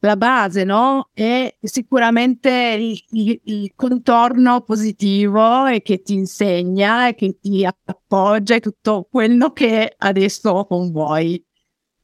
la 0.00 0.16
base, 0.16 0.64
no? 0.64 1.10
E 1.12 1.56
sicuramente 1.60 2.50
il, 2.78 3.02
il, 3.10 3.40
il, 3.44 3.72
contorno 3.74 4.62
positivo 4.62 5.66
e 5.66 5.82
che 5.82 6.02
ti 6.02 6.14
insegna 6.14 7.08
e 7.08 7.14
che 7.14 7.38
ti 7.40 7.64
appoggia 7.64 8.54
e 8.54 8.60
tutto 8.60 9.08
quello 9.10 9.52
che 9.52 9.94
adesso 9.98 10.50
ho 10.50 10.66
con 10.66 10.92
voi. 10.92 11.44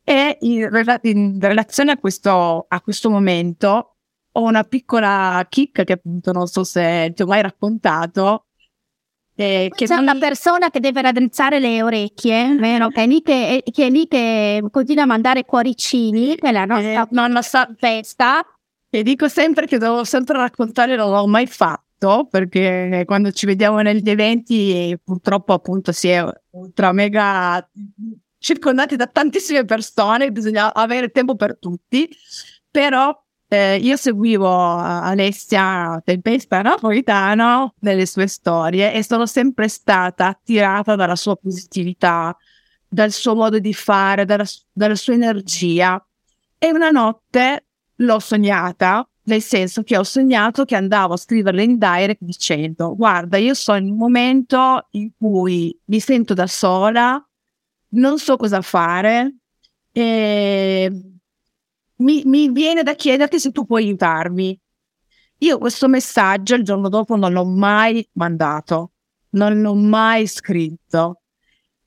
E 0.04 0.36
in, 0.40 0.68
in 1.02 1.38
relazione 1.40 1.92
a 1.92 1.98
questo, 1.98 2.66
a 2.68 2.80
questo 2.80 3.08
momento 3.08 3.96
ho 4.36 4.42
una 4.42 4.64
piccola 4.64 5.46
chicca 5.48 5.84
che 5.84 5.94
appunto 5.94 6.32
non 6.32 6.46
so 6.46 6.62
se 6.64 7.12
ti 7.14 7.22
ho 7.22 7.26
mai 7.26 7.40
raccontato, 7.40 8.46
eh, 9.36 9.68
che 9.74 9.86
c'è 9.86 9.96
una 9.96 10.16
persona 10.16 10.70
che 10.70 10.78
deve 10.78 11.02
raddrizzare 11.02 11.58
le 11.58 11.82
orecchie, 11.82 12.54
vero? 12.56 12.88
Che 12.88 13.02
è 13.02 13.06
lì 13.06 13.20
che, 13.20 13.64
che, 13.68 13.86
è 13.86 13.90
lì 13.90 14.06
che 14.06 14.62
continua 14.70 15.02
a 15.02 15.06
mandare 15.06 15.44
cuoricini, 15.44 16.36
che 16.36 16.48
è 16.48 16.52
la 16.52 16.64
nostra 16.64 17.02
eh, 17.02 17.08
nonna 17.10 17.42
sa- 17.42 17.68
festa. 17.76 18.44
E 18.88 19.02
dico 19.02 19.26
sempre 19.26 19.66
che 19.66 19.78
devo 19.78 20.04
sempre 20.04 20.36
raccontare, 20.38 20.94
non 20.94 21.10
l'ho 21.10 21.26
mai 21.26 21.48
fatto, 21.48 22.28
perché 22.30 23.02
quando 23.06 23.32
ci 23.32 23.46
vediamo 23.46 23.80
negli 23.80 24.08
eventi 24.08 24.96
purtroppo 25.02 25.52
appunto 25.52 25.90
si 25.90 26.08
è 26.08 26.24
ultra 26.50 26.92
mega 26.92 27.68
circondati 28.44 28.94
da 28.94 29.06
tantissime 29.06 29.64
persone, 29.64 30.30
bisogna 30.30 30.74
avere 30.74 31.08
tempo 31.08 31.34
per 31.34 31.56
tutti, 31.58 32.06
però 32.70 33.10
eh, 33.48 33.78
io 33.78 33.96
seguivo 33.96 34.46
Alessia 34.46 35.98
Tempesta 36.04 36.60
Napolitano 36.60 37.74
nelle 37.80 38.04
sue 38.04 38.26
storie 38.26 38.92
e 38.92 39.02
sono 39.02 39.24
sempre 39.24 39.68
stata 39.68 40.26
attirata 40.26 40.94
dalla 40.94 41.16
sua 41.16 41.36
positività, 41.36 42.36
dal 42.86 43.12
suo 43.12 43.34
modo 43.34 43.58
di 43.58 43.72
fare, 43.72 44.26
dalla, 44.26 44.44
dalla 44.70 44.94
sua 44.94 45.14
energia. 45.14 46.06
E 46.58 46.70
una 46.70 46.90
notte 46.90 47.64
l'ho 47.96 48.18
sognata, 48.18 49.08
nel 49.22 49.40
senso 49.40 49.82
che 49.84 49.96
ho 49.96 50.04
sognato 50.04 50.66
che 50.66 50.76
andavo 50.76 51.14
a 51.14 51.16
scriverle 51.16 51.62
in 51.62 51.78
direct 51.78 52.20
dicendo 52.20 52.94
guarda 52.94 53.38
io 53.38 53.54
sono 53.54 53.78
in 53.78 53.92
un 53.92 53.96
momento 53.96 54.86
in 54.90 55.12
cui 55.16 55.74
mi 55.86 55.98
sento 55.98 56.34
da 56.34 56.46
sola, 56.46 57.26
non 57.94 58.18
so 58.18 58.36
cosa 58.36 58.60
fare 58.62 59.34
e 59.92 60.90
mi, 61.96 62.22
mi 62.24 62.50
viene 62.50 62.82
da 62.82 62.94
chiederti 62.94 63.38
se 63.38 63.50
tu 63.50 63.64
puoi 63.64 63.84
aiutarmi. 63.84 64.58
Io 65.38 65.58
questo 65.58 65.88
messaggio 65.88 66.54
il 66.54 66.64
giorno 66.64 66.88
dopo 66.88 67.16
non 67.16 67.32
l'ho 67.32 67.44
mai 67.44 68.06
mandato, 68.12 68.92
non 69.30 69.60
l'ho 69.60 69.74
mai 69.74 70.26
scritto. 70.26 71.20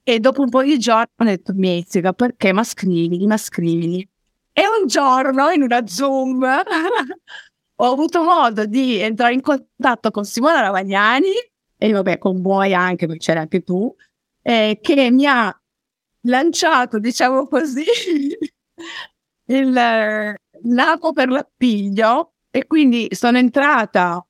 E 0.04 0.20
dopo 0.20 0.42
un 0.42 0.50
po' 0.50 0.64
di 0.64 0.78
giorni 0.80 1.12
ho 1.18 1.24
detto, 1.24 1.54
Mezzica, 1.54 2.14
perché? 2.14 2.54
Ma 2.54 2.64
scrivili, 2.64 3.26
ma 3.26 3.38
scrivili. 3.38 4.08
E 4.54 4.62
un 4.62 4.88
giorno 4.88 5.50
in 5.50 5.64
una 5.64 5.86
Zoom 5.86 6.44
ho 7.80 7.92
avuto 7.92 8.24
modo 8.24 8.66
di 8.66 9.00
entrare 9.00 9.34
in 9.34 9.42
contatto 9.42 10.12
con 10.12 10.24
Simona 10.24 10.62
Ravagnani 10.62 11.32
e 11.78 11.92
vabbè 11.92 12.18
con 12.18 12.42
voi 12.42 12.74
anche, 12.74 13.06
perché 13.06 13.26
c'era 13.26 13.42
anche 13.42 13.62
tu, 13.62 13.94
eh, 14.42 14.80
che 14.82 15.12
mi 15.12 15.26
ha 15.26 15.57
lanciato, 16.28 17.00
diciamo 17.00 17.48
così, 17.48 17.84
il 19.46 20.36
l'apo 20.64 21.14
per 21.14 21.30
l'appiglio 21.30 22.34
e 22.50 22.66
quindi 22.66 23.08
sono 23.12 23.38
entrata 23.38 24.26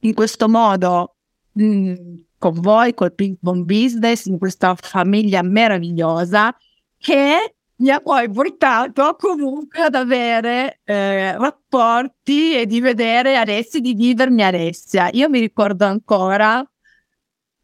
in 0.00 0.14
questo 0.14 0.48
modo 0.48 1.16
mh, 1.52 1.64
mm, 1.64 1.94
con 2.38 2.60
voi, 2.60 2.94
col 2.94 3.14
Pink 3.14 3.38
Bomb 3.40 3.64
Business, 3.64 4.26
in 4.26 4.38
questa 4.38 4.74
famiglia 4.74 5.42
meravigliosa 5.42 6.54
che 6.98 7.56
mi 7.78 7.90
ha 7.90 8.00
poi 8.00 8.30
portato 8.30 9.16
comunque 9.18 9.82
ad 9.82 9.94
avere 9.94 10.80
eh, 10.84 11.36
rapporti 11.36 12.56
e 12.56 12.66
di 12.66 12.80
vedere 12.80 13.36
Alessia, 13.36 13.80
di 13.80 13.94
vivermi 13.94 14.42
Alessia. 14.42 15.10
Io 15.12 15.28
mi 15.28 15.40
ricordo 15.40 15.84
ancora 15.84 16.66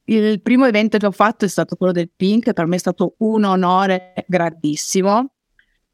il 0.05 0.41
primo 0.43 0.67
evento 0.67 0.99
che 0.99 1.07
ho 1.07 1.13
fatto 1.13 1.45
è 1.45 1.49
stato 1.49 1.77
quello 1.77 1.93
del 1.93 2.11
Pink, 2.15 2.53
per 2.53 2.67
me 2.67 2.77
è 2.77 2.79
stato 2.79 3.15
un 3.19 3.45
onore 3.45 4.15
grandissimo 4.27 5.33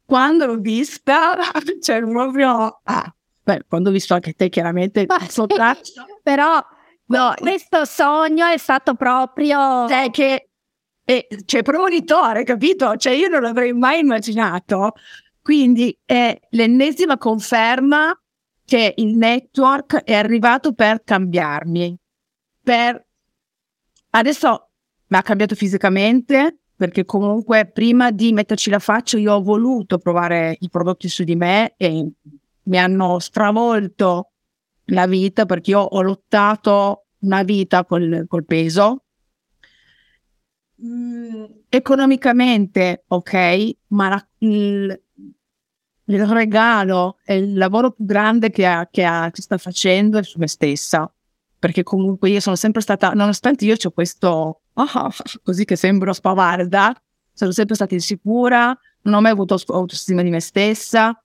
quando 0.09 0.47
l'ho 0.47 0.57
vista, 0.57 1.37
cioè 1.79 2.01
proprio... 2.01 2.79
Ah, 2.83 3.15
beh, 3.43 3.65
quando 3.67 3.89
ho 3.89 3.91
visto 3.91 4.15
anche 4.15 4.33
te 4.33 4.49
chiaramente 4.49 5.05
Ma 5.07 5.19
soltanto... 5.29 5.81
Però 6.23 6.59
no, 7.05 7.33
questo 7.37 7.85
sogno 7.85 8.47
è 8.47 8.57
stato 8.57 8.95
proprio... 8.95 9.87
Cioè 9.87 10.09
che... 10.09 10.49
Eh, 11.05 11.27
cioè 11.45 11.61
premonitore, 11.61 12.43
capito? 12.43 12.95
Cioè 12.95 13.13
io 13.13 13.27
non 13.27 13.41
l'avrei 13.41 13.71
mai 13.71 13.99
immaginato. 13.99 14.93
Quindi 15.43 15.95
è 16.03 16.35
l'ennesima 16.49 17.19
conferma 17.19 18.11
che 18.65 18.95
il 18.97 19.15
network 19.15 20.03
è 20.03 20.15
arrivato 20.15 20.73
per 20.73 21.03
cambiarmi. 21.03 21.95
Per... 22.63 23.05
Adesso 24.11 24.69
mi 25.07 25.17
ha 25.17 25.21
cambiato 25.21 25.55
fisicamente, 25.55 26.59
perché 26.75 27.03
comunque 27.03 27.65
prima 27.67 28.11
di 28.11 28.31
metterci 28.31 28.69
la 28.69 28.79
faccia 28.79 29.17
io 29.17 29.33
ho 29.33 29.43
voluto 29.43 29.97
provare 29.97 30.55
i 30.61 30.69
prodotti 30.69 31.09
su 31.09 31.23
di 31.23 31.35
me 31.35 31.73
e 31.75 32.09
mi 32.63 32.77
hanno 32.77 33.19
stravolto 33.19 34.31
la 34.85 35.05
vita 35.05 35.45
perché 35.45 35.71
io 35.71 35.81
ho 35.81 36.01
lottato 36.01 37.07
una 37.19 37.43
vita 37.43 37.83
col, 37.85 38.25
col 38.27 38.45
peso. 38.45 39.03
Mm, 40.81 41.43
economicamente, 41.67 43.03
ok, 43.07 43.71
ma 43.87 44.07
la, 44.07 44.27
il, 44.37 45.01
il, 46.05 46.25
regalo 46.25 47.17
e 47.25 47.35
il 47.35 47.57
lavoro 47.57 47.91
più 47.91 48.05
grande 48.05 48.49
che, 48.49 48.65
ha, 48.65 48.87
che, 48.89 49.03
ha, 49.03 49.29
che 49.31 49.41
sta 49.41 49.57
facendo 49.57 50.17
è 50.17 50.23
su 50.23 50.39
me 50.39 50.47
stessa. 50.47 51.11
Perché 51.59 51.83
comunque 51.83 52.29
io 52.29 52.39
sono 52.39 52.55
sempre 52.55 52.81
stata, 52.81 53.11
nonostante 53.11 53.65
io 53.65 53.75
ho 53.81 53.91
questo 53.91 54.61
oh, 54.73 55.09
così 55.43 55.65
che 55.65 55.75
sembro 55.75 56.13
spavarda, 56.13 56.95
sono 57.33 57.51
sempre 57.51 57.75
stata 57.75 57.93
insicura, 57.93 58.77
non 59.01 59.15
ho 59.15 59.21
mai 59.21 59.31
avuto 59.31 59.57
autostima 59.67 60.21
di 60.23 60.29
me 60.29 60.39
stessa. 60.39 61.21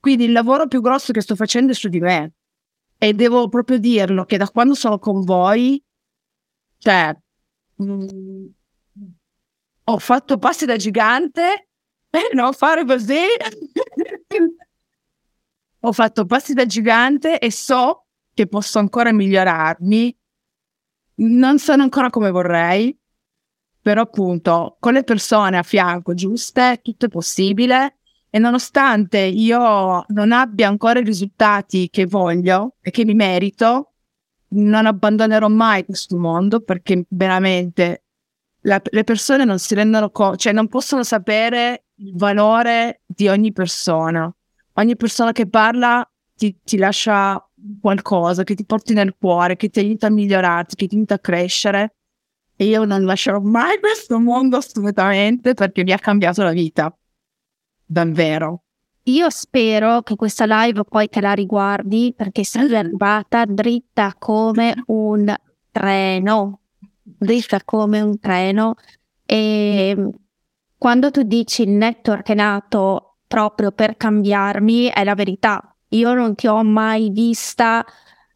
Quindi 0.00 0.24
il 0.24 0.32
lavoro 0.32 0.66
più 0.66 0.80
grosso 0.80 1.12
che 1.12 1.20
sto 1.20 1.36
facendo 1.36 1.72
è 1.72 1.74
su 1.74 1.88
di 1.88 2.00
me. 2.00 2.32
E 2.98 3.12
devo 3.14 3.48
proprio 3.48 3.78
dirlo 3.78 4.24
che 4.24 4.36
da 4.36 4.48
quando 4.48 4.74
sono 4.74 4.98
con 4.98 5.22
voi, 5.22 5.82
cioè, 6.78 7.16
mh, 7.76 7.84
mm, 7.84 8.46
ho 9.84 9.98
fatto 9.98 10.38
passi 10.38 10.64
da 10.66 10.76
gigante 10.76 11.68
per 12.10 12.34
non 12.34 12.52
fare 12.52 12.84
così. 12.84 13.22
ho 15.80 15.92
fatto 15.92 16.24
passi 16.24 16.54
da 16.54 16.66
gigante 16.66 17.38
e 17.38 17.50
so 17.50 18.03
che 18.34 18.46
posso 18.46 18.78
ancora 18.78 19.12
migliorarmi 19.12 20.18
non 21.16 21.58
sono 21.58 21.82
ancora 21.82 22.10
come 22.10 22.30
vorrei, 22.30 22.96
però 23.80 24.02
appunto 24.02 24.76
con 24.80 24.94
le 24.94 25.04
persone 25.04 25.56
a 25.56 25.62
fianco 25.62 26.14
giuste 26.14 26.80
tutto 26.82 27.06
è 27.06 27.08
possibile 27.08 27.98
e 28.30 28.38
nonostante 28.38 29.18
io 29.18 30.04
non 30.08 30.32
abbia 30.32 30.66
ancora 30.66 30.98
i 30.98 31.04
risultati 31.04 31.88
che 31.88 32.06
voglio 32.06 32.74
e 32.80 32.90
che 32.90 33.04
mi 33.04 33.14
merito, 33.14 33.92
non 34.54 34.86
abbandonerò 34.86 35.48
mai 35.48 35.84
questo 35.84 36.16
mondo 36.16 36.60
perché 36.60 37.04
veramente 37.10 38.04
la, 38.62 38.80
le 38.82 39.04
persone 39.04 39.44
non 39.44 39.58
si 39.58 39.74
rendono 39.74 40.10
conto, 40.10 40.36
cioè 40.36 40.52
non 40.52 40.68
possono 40.68 41.04
sapere 41.04 41.84
il 41.96 42.16
valore 42.16 43.02
di 43.06 43.28
ogni 43.28 43.52
persona. 43.52 44.32
Ogni 44.74 44.96
persona 44.96 45.32
che 45.32 45.48
parla 45.48 46.08
ti, 46.34 46.58
ti 46.64 46.76
lascia 46.76 47.40
qualcosa 47.80 48.44
che 48.44 48.54
ti 48.54 48.64
porti 48.64 48.92
nel 48.92 49.14
cuore, 49.18 49.56
che 49.56 49.68
ti 49.68 49.80
aiuta 49.80 50.08
a 50.08 50.10
migliorarti, 50.10 50.74
che 50.74 50.86
ti 50.86 50.96
aiuta 50.96 51.14
a 51.14 51.18
crescere. 51.18 51.94
E 52.56 52.66
io 52.66 52.84
non 52.84 53.04
lascerò 53.04 53.40
mai 53.40 53.78
questo 53.80 54.18
mondo 54.18 54.56
assolutamente 54.56 55.54
perché 55.54 55.82
mi 55.82 55.92
ha 55.92 55.98
cambiato 55.98 56.42
la 56.42 56.52
vita. 56.52 56.96
Davvero. 57.84 58.62
Io 59.04 59.28
spero 59.28 60.00
che 60.00 60.16
questa 60.16 60.46
live 60.46 60.84
poi 60.84 61.08
te 61.08 61.20
la 61.20 61.32
riguardi 61.32 62.14
perché 62.16 62.42
sei 62.42 62.74
arrivata 62.74 63.44
dritta 63.44 64.14
come 64.18 64.74
un 64.86 65.34
treno. 65.70 66.60
Dritta 67.02 67.60
come 67.64 68.00
un 68.00 68.18
treno. 68.18 68.76
E 69.26 70.10
quando 70.78 71.10
tu 71.10 71.22
dici 71.22 71.62
il 71.62 71.70
network 71.70 72.28
è 72.28 72.34
nato 72.34 73.16
proprio 73.26 73.72
per 73.72 73.96
cambiarmi, 73.96 74.86
è 74.86 75.04
la 75.04 75.14
verità 75.14 75.73
io 75.96 76.14
non 76.14 76.34
ti 76.34 76.46
ho 76.46 76.62
mai 76.62 77.10
vista 77.10 77.84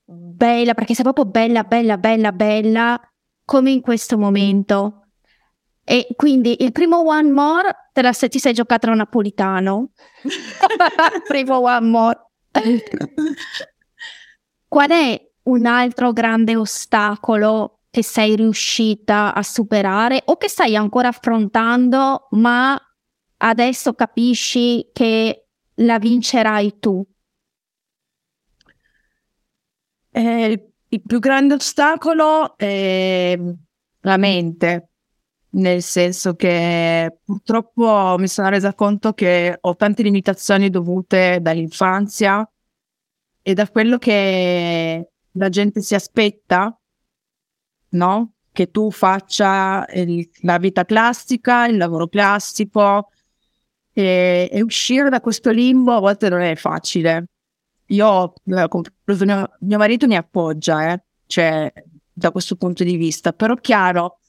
bella, 0.05 0.75
perché 0.75 0.95
sei 0.95 1.05
proprio 1.05 1.27
bella, 1.27 1.65
bella, 1.65 1.99
bella, 1.99 2.33
bella, 2.33 3.01
come 3.45 3.71
in 3.71 3.81
questo 3.81 4.17
momento. 4.19 5.03
E 5.85 6.07
quindi 6.17 6.63
il 6.63 6.73
primo 6.73 7.07
One 7.07 7.31
More 7.31 7.91
te 7.93 8.03
la 8.03 8.13
sei, 8.13 8.29
ti 8.29 8.39
sei 8.39 8.53
giocata 8.53 8.91
a 8.91 8.95
napolitano. 8.95 9.91
primo 11.27 11.61
One 11.61 11.87
More. 11.89 12.27
Qual 14.69 14.91
è 14.91 15.31
un 15.45 15.67
altro 15.67 16.13
grande 16.13 16.57
ostacolo 16.57 17.81
che 17.91 18.03
sei 18.03 18.37
riuscita 18.37 19.35
a 19.35 19.43
superare 19.43 20.23
o 20.27 20.37
che 20.37 20.49
stai 20.49 20.77
ancora 20.77 21.09
affrontando, 21.09 22.29
ma 22.33 22.79
adesso 23.39 23.95
capisci 23.95 24.91
che 24.93 25.47
la 25.77 25.99
vincerai 25.99 26.79
tu? 26.79 27.03
Eh, 30.19 30.73
il 30.89 31.03
più 31.03 31.21
grande 31.21 31.55
ostacolo 31.55 32.57
è 32.57 33.39
la 34.01 34.17
mente, 34.17 34.89
nel 35.51 35.81
senso 35.81 36.35
che 36.35 37.19
purtroppo 37.25 38.17
mi 38.19 38.27
sono 38.27 38.49
resa 38.49 38.75
conto 38.75 39.13
che 39.13 39.57
ho 39.61 39.77
tante 39.77 40.03
limitazioni 40.03 40.71
dovute 40.71 41.39
dall'infanzia 41.41 42.51
e 43.43 43.55
da 43.55 43.69
quello 43.69 43.99
che 43.99 45.09
la 45.31 45.49
gente 45.51 45.83
si 45.83 45.95
aspetta, 45.95 46.77
no? 47.91 48.33
Che 48.51 48.71
tu 48.73 48.91
faccia 48.91 49.87
il, 49.93 50.29
la 50.41 50.59
vita 50.59 50.85
classica, 50.85 51.67
il 51.67 51.77
lavoro 51.77 52.09
classico 52.09 53.11
e, 53.93 54.49
e 54.51 54.63
uscire 54.63 55.11
da 55.11 55.21
questo 55.21 55.53
limbo 55.53 55.93
a 55.93 56.01
volte 56.01 56.29
non 56.29 56.41
è 56.41 56.57
facile 56.57 57.29
io 57.89 58.35
mio, 58.45 58.69
mio 59.61 59.79
marito 59.79 60.07
mi 60.07 60.17
appoggia, 60.17 60.93
eh, 60.93 61.05
cioè 61.27 61.73
da 62.13 62.31
questo 62.31 62.57
punto 62.57 62.85
di 62.85 62.97
vista, 62.97 63.33
però 63.33 63.55
chiaro, 63.55 64.21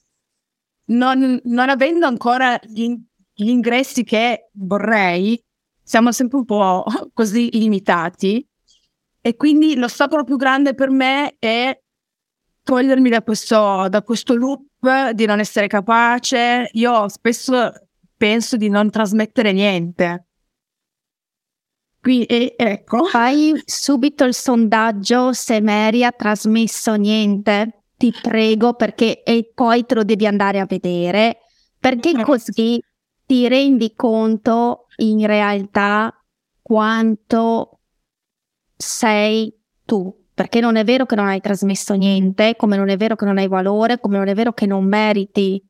non, 0.85 1.39
non 1.43 1.69
avendo 1.69 2.05
ancora 2.05 2.59
gli, 2.63 2.95
gli, 3.33 3.49
ingressi 3.49 4.03
che 4.03 4.49
vorrei, 4.53 5.41
siamo 5.81 6.11
sempre 6.11 6.37
un 6.37 6.45
po' 6.45 6.83
così 7.13 7.49
limitati. 7.51 8.45
E 9.21 9.35
quindi 9.35 9.75
l'ostacolo 9.75 10.23
più 10.23 10.37
grande 10.37 10.73
per 10.73 10.89
me 10.89 11.35
è 11.39 11.77
togliermi 12.63 13.09
da 13.09 13.21
questo, 13.21 13.87
da 13.89 14.01
questo 14.01 14.33
loop 14.35 15.09
di 15.11 15.25
non 15.25 15.39
essere 15.39 15.67
capace. 15.67 16.69
Io 16.73 17.09
spesso 17.09 17.71
penso 18.15 18.55
di 18.55 18.69
non 18.69 18.89
trasmettere 18.89 19.51
niente 19.51 20.28
Qui, 22.09 22.23
e, 22.23 22.55
ecco. 22.57 23.03
Fai 23.03 23.53
subito 23.65 24.23
il 24.23 24.33
sondaggio 24.33 25.31
se 25.31 25.61
Mary 25.61 26.03
ha 26.03 26.11
trasmesso 26.11 26.95
niente, 26.95 27.83
ti 27.97 28.11
prego, 28.19 28.73
perché 28.73 29.21
e 29.21 29.51
poi 29.53 29.85
te 29.85 29.93
lo 29.93 30.03
devi 30.03 30.25
andare 30.25 30.59
a 30.59 30.65
vedere, 30.65 31.41
perché 31.77 32.19
così 32.23 32.81
ti 33.27 33.47
rendi 33.47 33.93
conto 33.95 34.87
in 34.95 35.23
realtà 35.27 36.11
quanto 36.63 37.81
sei 38.75 39.55
tu. 39.85 40.11
Perché 40.33 40.61
non 40.61 40.77
è 40.77 40.83
vero 40.83 41.05
che 41.05 41.13
non 41.13 41.27
hai 41.27 41.41
trasmesso 41.41 41.93
niente, 41.93 42.55
come 42.55 42.75
non 42.75 42.89
è 42.89 42.97
vero 42.97 43.15
che 43.15 43.25
non 43.25 43.37
hai 43.37 43.47
valore, 43.47 43.99
come 43.99 44.17
non 44.17 44.29
è 44.29 44.33
vero 44.33 44.53
che 44.53 44.65
non 44.65 44.83
meriti 44.83 45.63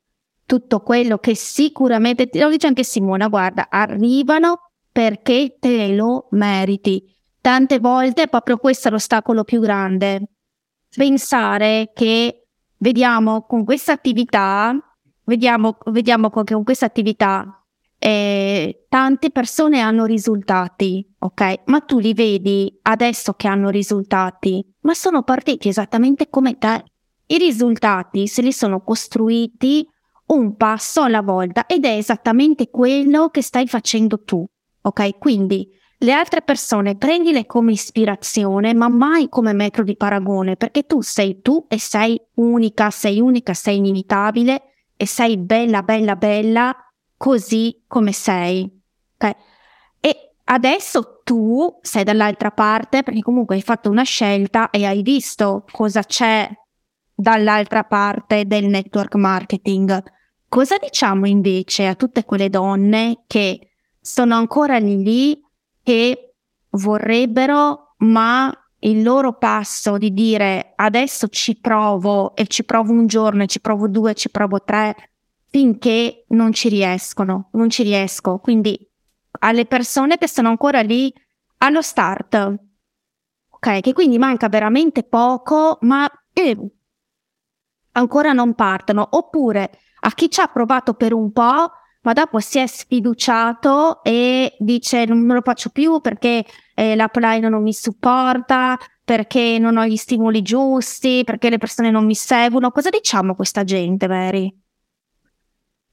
tutto 0.45 0.79
quello 0.83 1.17
che 1.17 1.35
sicuramente, 1.35 2.29
lo 2.31 2.49
dice 2.49 2.67
anche 2.67 2.85
Simona, 2.85 3.27
guarda, 3.27 3.67
arrivano 3.69 4.68
perché 4.99 5.55
te 5.61 5.93
lo 5.93 6.27
meriti. 6.31 7.01
Tante 7.39 7.79
volte 7.79 8.23
è 8.23 8.27
proprio 8.27 8.57
questo 8.57 8.89
l'ostacolo 8.89 9.45
più 9.45 9.61
grande. 9.61 10.23
Pensare 10.93 11.91
che 11.93 12.47
vediamo 12.79 13.43
con 13.43 13.63
questa 13.63 13.93
attività, 13.93 14.75
vediamo, 15.23 15.77
vediamo 15.85 16.29
che 16.29 16.53
con 16.53 16.65
questa 16.65 16.87
attività 16.87 17.63
eh, 17.97 18.87
tante 18.89 19.29
persone 19.29 19.79
hanno 19.79 20.03
risultati, 20.03 21.09
ok? 21.17 21.61
Ma 21.67 21.79
tu 21.79 21.99
li 21.99 22.13
vedi 22.13 22.77
adesso 22.81 23.31
che 23.35 23.47
hanno 23.47 23.69
risultati, 23.69 24.61
ma 24.81 24.93
sono 24.93 25.23
partiti 25.23 25.69
esattamente 25.69 26.29
come 26.29 26.57
te. 26.57 26.83
I 27.27 27.37
risultati 27.37 28.27
se 28.27 28.41
li 28.41 28.51
sono 28.51 28.83
costruiti 28.83 29.87
un 30.25 30.57
passo 30.57 31.03
alla 31.03 31.21
volta 31.21 31.67
ed 31.67 31.85
è 31.85 31.95
esattamente 31.95 32.69
quello 32.69 33.29
che 33.29 33.41
stai 33.41 33.65
facendo 33.65 34.23
tu. 34.23 34.45
Ok, 34.89 35.19
quindi 35.19 35.69
le 35.99 36.11
altre 36.13 36.41
persone 36.41 36.97
prendile 36.97 37.45
come 37.45 37.73
ispirazione, 37.73 38.73
ma 38.73 38.87
mai 38.87 39.29
come 39.29 39.53
metro 39.53 39.83
di 39.83 39.95
paragone, 39.95 40.55
perché 40.55 40.87
tu 40.87 41.01
sei 41.01 41.41
tu 41.41 41.67
e 41.69 41.77
sei 41.77 42.19
unica, 42.35 42.89
sei 42.89 43.19
unica, 43.19 43.53
sei 43.53 43.77
inimitabile 43.77 44.61
e 44.97 45.05
sei 45.05 45.37
bella, 45.37 45.83
bella, 45.83 46.15
bella 46.15 46.75
così 47.15 47.83
come 47.85 48.13
sei. 48.13 48.63
Ok? 49.13 49.35
E 49.99 50.31
adesso 50.45 51.21
tu 51.23 51.77
sei 51.81 52.03
dall'altra 52.03 52.49
parte 52.49 53.03
perché 53.03 53.21
comunque 53.21 53.57
hai 53.57 53.61
fatto 53.61 53.91
una 53.91 54.01
scelta 54.01 54.71
e 54.71 54.85
hai 54.85 55.03
visto 55.03 55.65
cosa 55.69 56.01
c'è 56.01 56.49
dall'altra 57.13 57.83
parte 57.83 58.47
del 58.47 58.65
network 58.65 59.13
marketing. 59.13 60.01
Cosa 60.47 60.77
diciamo 60.77 61.27
invece 61.27 61.85
a 61.85 61.93
tutte 61.93 62.25
quelle 62.25 62.49
donne 62.49 63.25
che 63.27 63.68
sono 64.01 64.35
ancora 64.35 64.77
lì 64.77 65.41
che 65.83 66.35
vorrebbero, 66.71 67.95
ma 67.97 68.53
il 68.79 69.03
loro 69.03 69.37
passo 69.37 69.97
di 69.97 70.13
dire 70.13 70.73
adesso 70.75 71.27
ci 71.27 71.59
provo 71.59 72.35
e 72.35 72.47
ci 72.47 72.63
provo 72.63 72.91
un 72.91 73.07
giorno, 73.07 73.43
e 73.43 73.47
ci 73.47 73.59
provo 73.59 73.87
due, 73.87 74.13
ci 74.13 74.29
provo 74.29 74.63
tre, 74.63 74.95
finché 75.47 76.25
non 76.29 76.53
ci 76.53 76.69
riescono, 76.69 77.49
non 77.53 77.69
ci 77.69 77.83
riesco. 77.83 78.37
Quindi 78.37 78.77
alle 79.39 79.65
persone 79.65 80.17
che 80.17 80.27
sono 80.27 80.49
ancora 80.49 80.81
lì 80.81 81.13
allo 81.57 81.81
start, 81.81 82.55
ok, 83.49 83.81
che 83.81 83.93
quindi 83.93 84.17
manca 84.17 84.47
veramente 84.47 85.03
poco, 85.03 85.77
ma 85.81 86.09
eh, 86.33 86.57
ancora 87.93 88.31
non 88.31 88.53
partono, 88.53 89.05
oppure 89.11 89.71
a 90.01 90.11
chi 90.11 90.29
ci 90.29 90.39
ha 90.39 90.47
provato 90.47 90.93
per 90.93 91.13
un 91.13 91.31
po', 91.31 91.71
ma 92.01 92.13
dopo 92.13 92.39
si 92.39 92.59
è 92.59 92.67
sfiduciato 92.67 94.03
e 94.03 94.55
dice 94.59 95.05
non 95.05 95.19
me 95.19 95.33
lo 95.33 95.41
faccio 95.41 95.69
più 95.69 95.99
perché 95.99 96.45
eh, 96.75 96.95
l'upline 96.95 97.49
non 97.49 97.61
mi 97.61 97.73
supporta, 97.73 98.77
perché 99.03 99.57
non 99.59 99.77
ho 99.77 99.85
gli 99.85 99.97
stimoli 99.97 100.41
giusti, 100.41 101.23
perché 101.25 101.49
le 101.49 101.57
persone 101.57 101.91
non 101.91 102.05
mi 102.05 102.15
seguono. 102.15 102.71
Cosa 102.71 102.89
diciamo 102.89 103.33
a 103.33 103.35
questa 103.35 103.63
gente, 103.63 104.07
Mary? 104.07 104.55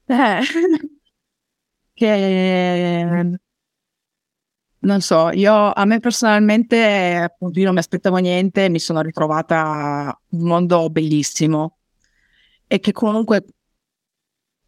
Eh, 0.05 0.39
non 4.79 5.01
so, 5.01 5.31
io 5.31 5.73
a 5.73 5.85
me 5.85 5.99
personalmente, 5.99 7.15
appunto, 7.15 7.59
io 7.59 7.65
non 7.65 7.73
mi 7.73 7.79
aspettavo 7.79 8.17
niente, 8.17 8.69
mi 8.69 8.79
sono 8.79 9.01
ritrovata 9.01 10.17
un 10.29 10.47
mondo 10.47 10.89
bellissimo 10.89 11.77
e 12.67 12.79
che 12.79 12.91
comunque 12.91 13.43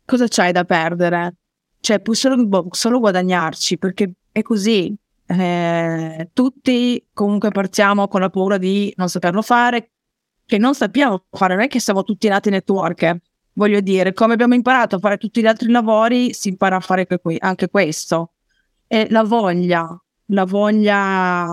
cosa 0.10 0.26
c'hai 0.28 0.52
da 0.52 0.63
perdere? 0.63 1.36
Cioè, 1.80 2.00
puoi 2.02 2.15
solo, 2.15 2.43
boh, 2.43 2.67
solo 2.72 3.00
guadagnarci 3.00 3.78
perché 3.78 4.13
è 4.32 4.41
così. 4.41 4.93
Eh, 5.28 6.30
tutti 6.34 7.06
comunque 7.13 7.52
partiamo 7.52 8.08
con 8.08 8.22
la 8.22 8.32
paura 8.32 8.58
di 8.58 8.91
non 8.98 9.08
saperlo 9.08 9.43
fare, 9.43 9.91
che 10.45 10.58
non 10.58 10.74
sappiamo 10.74 11.26
fare, 11.30 11.54
non 11.54 11.63
è 11.65 11.67
che 11.67 11.80
siamo 11.80 12.04
tutti 12.04 12.28
nati 12.28 12.50
networker. 12.50 13.19
Voglio 13.54 13.82
dire, 13.82 14.13
come 14.13 14.34
abbiamo 14.34 14.56
imparato 14.56 14.95
a 14.95 15.00
fare 15.00 15.17
tutti 15.17 15.41
gli 15.41 15.45
altri 15.45 15.69
lavori, 15.69 16.34
si 16.34 16.50
impara 16.50 16.78
a 16.78 16.80
fare 16.80 17.08
anche 17.39 17.69
questo. 17.69 18.34
E 18.88 19.08
la 19.12 19.24
voglia, 19.24 19.88
la 20.28 20.45
voglia, 20.45 21.43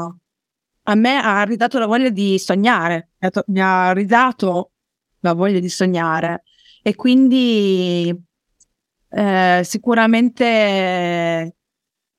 a 0.89 0.95
me 0.95 1.19
ha 1.19 1.43
ridato 1.43 1.79
la 1.79 1.87
voglia 1.87 2.09
di 2.09 2.39
sognare, 2.39 3.11
mi 3.49 3.61
ha 3.61 3.93
ridato 3.93 4.71
la 5.21 5.35
voglia 5.35 5.59
di 5.59 5.69
sognare. 5.69 6.45
E 6.83 6.95
quindi 6.95 8.15
eh, 9.17 9.63
sicuramente 9.65 11.57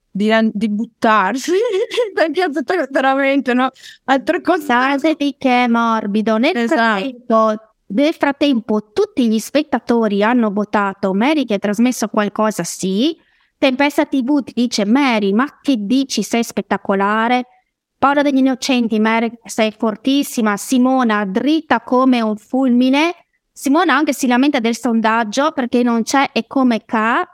di, 0.09 0.31
di 0.51 0.69
buttarsi. 0.69 1.51
Perché 2.13 2.47
veramente 2.91 3.53
no? 3.53 3.69
altre 4.05 4.41
cose 4.41 5.15
che 5.37 5.63
è 5.65 5.67
morbido. 5.67 6.37
Nel, 6.37 6.57
esatto. 6.57 6.75
frattempo, 6.75 7.55
nel 7.87 8.13
frattempo 8.13 8.91
tutti 8.93 9.29
gli 9.29 9.37
spettatori 9.37 10.23
hanno 10.23 10.49
votato. 10.51 11.13
Mary 11.13 11.45
che 11.45 11.53
ha 11.53 11.59
trasmesso 11.59 12.07
qualcosa 12.07 12.63
sì. 12.63 13.15
Tempesta 13.59 14.05
TV 14.05 14.43
ti 14.43 14.53
dice 14.55 14.85
Mary 14.85 15.33
ma 15.33 15.59
che 15.61 15.75
dici? 15.77 16.23
Sei 16.23 16.43
spettacolare. 16.43 17.45
Paola 17.99 18.23
degli 18.23 18.37
Innocenti 18.37 18.99
Mary 18.99 19.31
sei 19.45 19.71
fortissima. 19.71 20.57
Simona 20.57 21.25
dritta 21.25 21.81
come 21.81 22.21
un 22.21 22.37
fulmine 22.37 23.26
Simona 23.57 23.95
anche 23.95 24.13
si 24.13 24.27
lamenta 24.27 24.59
del 24.59 24.77
sondaggio 24.77 25.51
perché 25.51 25.81
non 25.81 26.03
c'è 26.03 26.29
e 26.31 26.45
come 26.45 26.85
ca. 26.85 27.27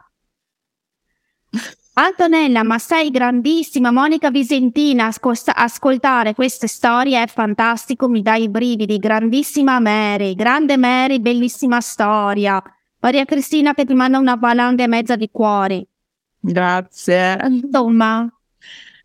Antonella, 1.96 2.64
ma 2.64 2.78
sei 2.78 3.12
grandissima, 3.12 3.92
Monica 3.92 4.32
Visentina, 4.32 5.08
ascolta- 5.08 5.54
ascoltare 5.54 6.34
queste 6.34 6.68
storie 6.68 7.22
è 7.22 7.28
fantastico, 7.28 8.08
mi 8.08 8.22
dai 8.22 8.44
i 8.44 8.50
brividi, 8.50 9.00
grandissima 9.00 9.82
Mary, 9.82 10.34
grande 10.34 10.78
Mary, 10.78 11.20
bellissima 11.20 11.82
storia. 11.82 12.64
Maria 13.00 13.26
Cristina 13.26 13.74
che 13.74 13.84
ti 13.84 13.94
manda 13.94 14.18
una 14.18 14.36
valanga 14.36 14.82
e 14.82 14.88
mezza 14.88 15.18
di 15.18 15.30
cuori. 15.30 15.86
Grazie. 16.40 17.38
Insomma, 17.50 18.32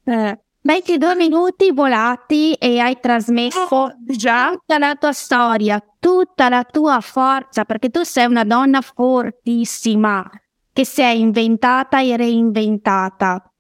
eh, 0.05 0.39
22 0.61 1.15
minuti 1.15 1.71
volati 1.73 2.53
e 2.55 2.81
hai 2.81 2.99
trasmesso 3.01 3.97
già 4.07 4.51
tutta 4.51 4.79
la 4.79 4.97
tua 4.97 5.13
storia, 5.13 5.83
tutta 5.99 6.49
la 6.49 6.65
tua 6.65 7.01
forza, 7.01 7.65
perché 7.65 7.91
tu 7.91 8.03
sei 8.03 8.27
una 8.27 8.45
donna 8.45 8.81
fortissima 8.81 10.29
che 10.73 10.85
si 10.85 11.01
è 11.01 11.11
inventata 11.11 12.01
e 12.01 12.17
reinventata. 12.17 13.53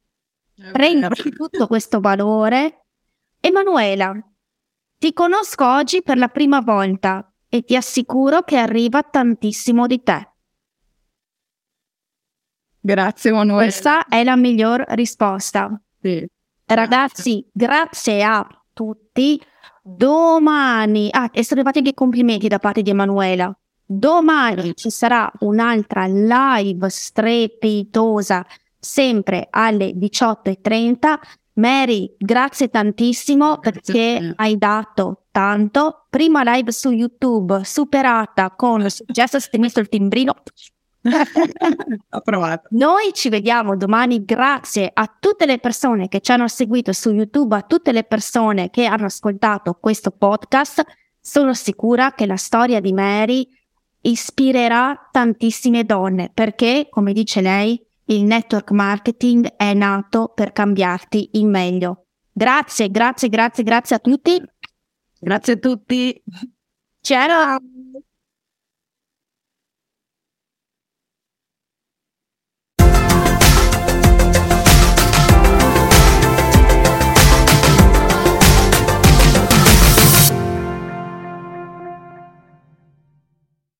Prendi 0.73 1.31
tutto 1.31 1.67
questo 1.67 2.01
valore. 2.01 2.87
Emanuela, 3.41 4.13
ti 4.99 5.13
conosco 5.13 5.65
oggi 5.65 6.03
per 6.03 6.19
la 6.19 6.29
prima 6.29 6.61
volta 6.61 7.33
e 7.49 7.63
ti 7.63 7.77
assicuro 7.77 8.43
che 8.43 8.57
arriva 8.57 9.03
tantissimo 9.03 9.87
di 9.87 10.03
te. 10.03 10.33
Grazie 12.81 13.31
Emanuela. 13.31 13.63
Questa 13.63 14.07
è 14.07 14.25
la 14.25 14.37
miglior 14.37 14.85
risposta. 14.89 15.81
Sì. 16.01 16.27
Ragazzi, 16.74 17.48
grazie 17.50 18.22
a 18.22 18.46
tutti. 18.74 19.40
Domani, 19.83 21.09
ah, 21.11 21.31
e 21.33 21.42
sono 21.42 21.61
arrivati 21.61 21.78
anche 21.78 21.94
complimenti 21.94 22.46
da 22.46 22.59
parte 22.59 22.83
di 22.83 22.90
Emanuela. 22.90 23.57
Domani 23.87 24.74
ci 24.74 24.90
sarà 24.90 25.33
un'altra 25.40 26.04
live 26.04 26.90
strepitosa, 26.90 28.44
sempre 28.78 29.48
alle 29.50 29.92
18.30. 29.92 31.18
Mary, 31.54 32.14
grazie 32.18 32.68
tantissimo 32.68 33.59
perché 33.59 34.35
hai 34.37 34.59
dato 34.59 35.24
tanto. 35.31 36.04
Prima 36.11 36.42
live 36.44 36.70
su 36.70 36.90
YouTube, 36.90 37.64
superata 37.64 38.50
con 38.50 38.83
il 38.83 38.90
successo, 38.90 39.40
si 39.40 39.48
è 39.52 39.59
messo 39.59 39.81
il 39.81 39.88
timbrino. 39.88 40.35
Ho 42.11 42.21
provato. 42.21 42.68
Noi 42.71 43.12
ci 43.12 43.29
vediamo 43.29 43.77
domani 43.77 44.25
grazie 44.25 44.90
a 44.92 45.12
tutte 45.18 45.47
le 45.47 45.59
persone 45.59 46.09
che 46.09 46.21
ci 46.21 46.33
hanno 46.33 46.49
seguito 46.49 46.92
su 46.92 47.11
YouTube, 47.11 47.57
a 47.57 47.62
tutte 47.62 47.92
le 47.92 48.05
persone 48.05 48.71
che 48.71 48.85
hanno 48.85 49.07
ascoltato 49.07 49.79
questo 49.81 50.11
podcast. 50.11 50.85
Sono 51.21 51.55
sicura 51.55 52.12
che 52.12 52.27
la 52.27 52.37
storia 52.37 52.81
di 52.81 52.92
Mary 52.92 53.49
ispirerà 54.03 55.09
tantissime 55.11 55.85
donne 55.85 56.31
perché, 56.33 56.88
come 56.90 57.12
dice 57.12 57.40
lei, 57.40 57.81
il 58.07 58.25
network 58.25 58.71
marketing 58.71 59.55
è 59.57 59.75
nato 59.75 60.33
per 60.35 60.53
cambiarti 60.53 61.31
in 61.33 61.51
meglio. 61.51 62.07
Grazie, 62.33 62.90
grazie, 62.90 63.29
grazie, 63.29 63.64
grazie 63.64 63.97
a 63.97 63.99
tutti. 63.99 64.40
Grazie 65.21 65.53
a 65.55 65.57
tutti. 65.57 66.23
Ciao. 67.01 67.78